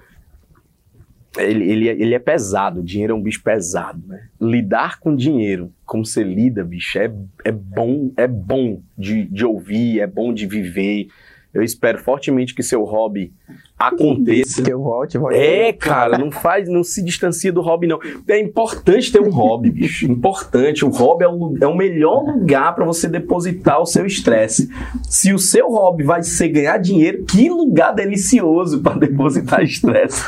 ele, 1.39 1.71
ele, 1.71 1.89
ele 1.89 2.15
é 2.15 2.19
pesado, 2.19 2.83
dinheiro 2.83 3.15
é 3.15 3.17
um 3.17 3.23
bicho 3.23 3.43
pesado, 3.43 4.03
né? 4.07 4.29
Lidar 4.41 5.01
com 5.01 5.17
dinheiro, 5.17 5.73
como 5.87 6.05
você 6.05 6.23
lida, 6.23 6.63
bicho, 6.63 6.99
é, 6.99 7.11
é 7.45 7.53
bom, 7.53 8.13
é 8.17 8.27
bom 8.27 8.83
de, 8.99 9.25
de 9.25 9.45
ouvir, 9.45 10.01
é 10.01 10.07
bom 10.07 10.33
de 10.33 10.47
viver. 10.47 11.09
Eu 11.55 11.63
espero 11.63 11.99
fortemente 11.99 12.55
que 12.55 12.63
seu 12.63 12.83
hobby 12.85 13.31
aconteça. 13.79 14.63
Que 14.63 14.73
eu 14.73 14.81
volte, 14.81 15.19
volte. 15.19 15.37
É, 15.37 15.73
cara, 15.73 16.17
não 16.17 16.31
faz, 16.31 16.67
não 16.67 16.83
se 16.83 17.03
distancia 17.05 17.53
do 17.53 17.61
hobby, 17.61 17.87
não. 17.87 17.99
É 18.27 18.41
importante 18.41 19.13
ter 19.13 19.21
um 19.21 19.31
hobby, 19.31 19.71
bicho. 19.71 20.07
Importante. 20.07 20.85
O 20.85 20.89
hobby 20.89 21.25
é 21.25 21.29
o, 21.29 21.55
é 21.61 21.67
o 21.67 21.77
melhor 21.77 22.25
lugar 22.25 22.75
para 22.75 22.87
você 22.87 23.07
depositar 23.07 23.81
o 23.83 23.87
seu 23.87 24.07
estresse. 24.07 24.71
Se 25.03 25.35
o 25.35 25.39
seu 25.39 25.69
hobby 25.69 26.05
vai 26.05 26.23
ser 26.23 26.49
ganhar 26.49 26.79
dinheiro, 26.79 27.25
que 27.25 27.51
lugar 27.51 27.93
delicioso 27.93 28.81
para 28.81 28.99
depositar 28.99 29.63
estresse. 29.63 30.25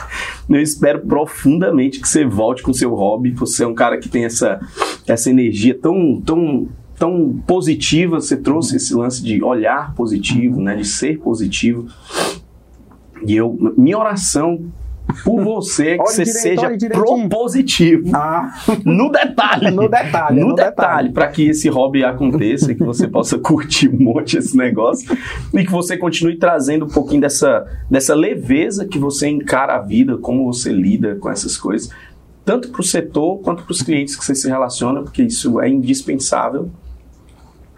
Eu 0.48 0.60
espero 0.60 1.00
profundamente 1.06 2.00
que 2.00 2.08
você 2.08 2.26
volte 2.26 2.62
com 2.62 2.70
o 2.70 2.74
seu 2.74 2.94
hobby. 2.94 3.30
Você 3.30 3.64
é 3.64 3.66
um 3.66 3.74
cara 3.74 3.96
que 3.96 4.10
tem 4.10 4.26
essa, 4.26 4.60
essa 5.06 5.30
energia 5.30 5.74
tão, 5.74 6.20
tão 6.20 6.68
tão 6.98 7.42
positiva, 7.46 8.20
você 8.20 8.36
trouxe 8.36 8.76
esse 8.76 8.94
lance 8.94 9.22
de 9.22 9.42
olhar 9.42 9.94
positivo, 9.94 10.60
né, 10.60 10.76
de 10.76 10.84
ser 10.84 11.18
positivo. 11.18 11.86
E 13.26 13.34
eu, 13.36 13.56
minha 13.76 13.98
oração 13.98 14.72
por 15.22 15.42
você 15.42 15.90
é 15.90 15.98
que 15.98 16.04
você 16.04 16.24
direito, 16.24 16.40
seja 16.40 16.90
propositivo. 16.90 18.10
Ah. 18.14 18.52
No 18.84 19.10
detalhe. 19.10 19.70
no 19.70 19.88
detalhe. 19.88 20.40
No, 20.40 20.48
no 20.48 20.54
detalhe, 20.54 21.12
para 21.12 21.28
que 21.28 21.48
esse 21.48 21.68
hobby 21.68 22.04
aconteça 22.04 22.72
e 22.72 22.74
que 22.74 22.82
você 22.82 23.06
possa 23.06 23.38
curtir 23.38 23.88
um 23.88 24.02
monte 24.02 24.36
esse 24.36 24.56
negócio 24.56 25.16
e 25.52 25.64
que 25.64 25.70
você 25.70 25.96
continue 25.96 26.36
trazendo 26.36 26.86
um 26.86 26.88
pouquinho 26.88 27.20
dessa, 27.20 27.66
dessa 27.90 28.14
leveza 28.14 28.86
que 28.86 28.98
você 28.98 29.28
encara 29.28 29.76
a 29.76 29.80
vida, 29.80 30.16
como 30.18 30.44
você 30.44 30.72
lida 30.72 31.16
com 31.16 31.30
essas 31.30 31.56
coisas, 31.56 31.90
tanto 32.44 32.68
para 32.70 32.80
o 32.80 32.84
setor 32.84 33.38
quanto 33.40 33.62
para 33.62 33.72
os 33.72 33.82
clientes 33.82 34.16
que 34.16 34.24
você 34.24 34.34
se 34.34 34.48
relaciona, 34.48 35.02
porque 35.02 35.22
isso 35.22 35.60
é 35.60 35.68
indispensável 35.68 36.70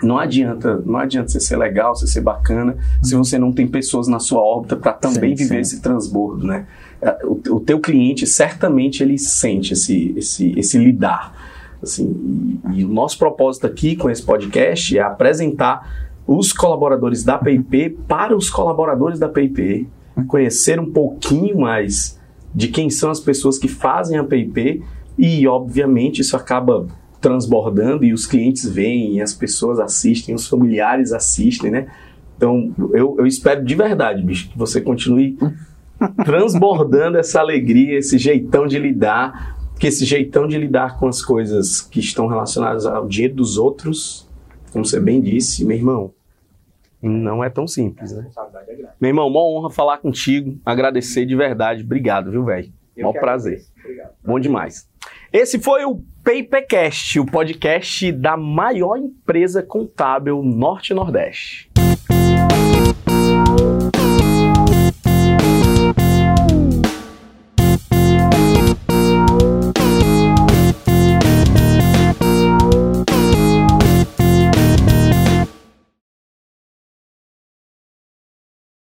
não 0.03 0.19
adianta, 0.19 0.83
não 0.85 0.99
adianta 0.99 1.31
você 1.31 1.41
ser 1.41 1.57
legal, 1.57 1.95
você 1.95 2.07
ser 2.07 2.21
bacana, 2.21 2.77
se 3.03 3.15
você 3.15 3.39
não 3.39 3.53
tem 3.53 3.67
pessoas 3.67 4.07
na 4.07 4.19
sua 4.19 4.41
órbita 4.41 4.77
para 4.77 4.93
também 4.93 5.37
sim, 5.37 5.45
viver 5.45 5.65
sim. 5.65 5.77
esse 5.77 5.83
transbordo, 5.83 6.47
né? 6.47 6.67
É, 7.01 7.19
o, 7.25 7.41
o, 7.57 7.61
teu 7.61 7.81
cliente 7.81 8.27
certamente 8.27 9.03
ele 9.03 9.19
sente 9.19 9.73
esse, 9.73 10.15
esse, 10.17 10.59
esse 10.59 10.79
lidar, 10.79 11.35
assim. 11.83 12.61
E, 12.73 12.81
e, 12.81 12.85
o 12.85 12.89
nosso 12.89 13.19
propósito 13.19 13.67
aqui 13.67 13.97
com 13.97 14.11
esse 14.11 14.23
podcast 14.23 14.97
é 14.97 15.01
apresentar 15.01 16.11
os 16.27 16.53
colaboradores 16.53 17.23
da 17.23 17.39
PIP 17.39 17.91
para 18.07 18.37
os 18.37 18.51
colaboradores 18.51 19.19
da 19.19 19.29
PIP, 19.29 19.89
conhecer 20.27 20.79
um 20.81 20.91
pouquinho 20.91 21.59
mais 21.61 22.19
de 22.55 22.69
quem 22.69 22.91
são 22.91 23.11
as 23.11 23.21
pessoas 23.21 23.59
que 23.59 23.69
fazem 23.69 24.19
a 24.19 24.25
PIP 24.25 24.83
e, 25.19 25.47
obviamente, 25.47 26.21
isso 26.21 26.37
acaba 26.37 26.87
transbordando 27.27 28.05
e 28.05 28.13
os 28.13 28.25
clientes 28.25 28.69
veem, 28.69 29.21
as 29.21 29.35
pessoas 29.35 29.81
assistem, 29.81 30.33
os 30.33 30.47
familiares 30.47 31.13
assistem, 31.13 31.73
né? 31.73 31.89
Então, 32.37 32.73
eu, 32.95 33.17
eu 33.19 33.27
espero 33.27 33.65
de 33.65 33.75
verdade, 33.75 34.23
bicho, 34.23 34.49
que 34.49 34.57
você 34.57 34.81
continue 34.81 35.37
transbordando 36.25 37.19
essa 37.19 37.41
alegria, 37.41 37.99
esse 37.99 38.17
jeitão 38.17 38.65
de 38.69 38.79
lidar, 38.79 39.59
que 39.77 39.89
esse 39.89 40.05
jeitão 40.05 40.47
de 40.47 40.57
lidar 40.57 41.01
com 41.01 41.09
as 41.09 41.21
coisas 41.21 41.81
que 41.81 41.99
estão 41.99 42.29
relacionadas 42.29 42.87
ao 42.87 43.09
dinheiro 43.09 43.35
dos 43.35 43.59
outros, 43.59 44.29
como 44.73 44.85
você 44.85 45.01
bem 45.01 45.21
disse, 45.21 45.65
meu 45.65 45.77
irmão, 45.77 46.15
não 47.03 47.43
é 47.43 47.51
tão 47.51 47.67
simples, 47.67 48.13
né? 48.13 48.29
Meu 49.01 49.09
irmão, 49.09 49.27
uma 49.27 49.45
honra 49.45 49.71
falar 49.71 49.99
contigo, 49.99 50.61
agradecer 50.65 51.27
de 51.27 51.35
verdade, 51.35 51.83
obrigado, 51.83 52.31
viu, 52.31 52.45
velho? 52.45 52.73
Mó 52.97 53.13
prazer. 53.13 53.65
Bom 54.25 54.39
demais. 54.39 54.89
Esse 55.33 55.59
foi 55.59 55.85
o 55.85 56.03
Papercast, 56.27 57.21
o 57.21 57.25
podcast 57.25 58.11
da 58.11 58.37
maior 58.37 58.99
empresa 58.99 59.63
contábil 59.63 60.43
Norte-Nordeste. 60.43 61.76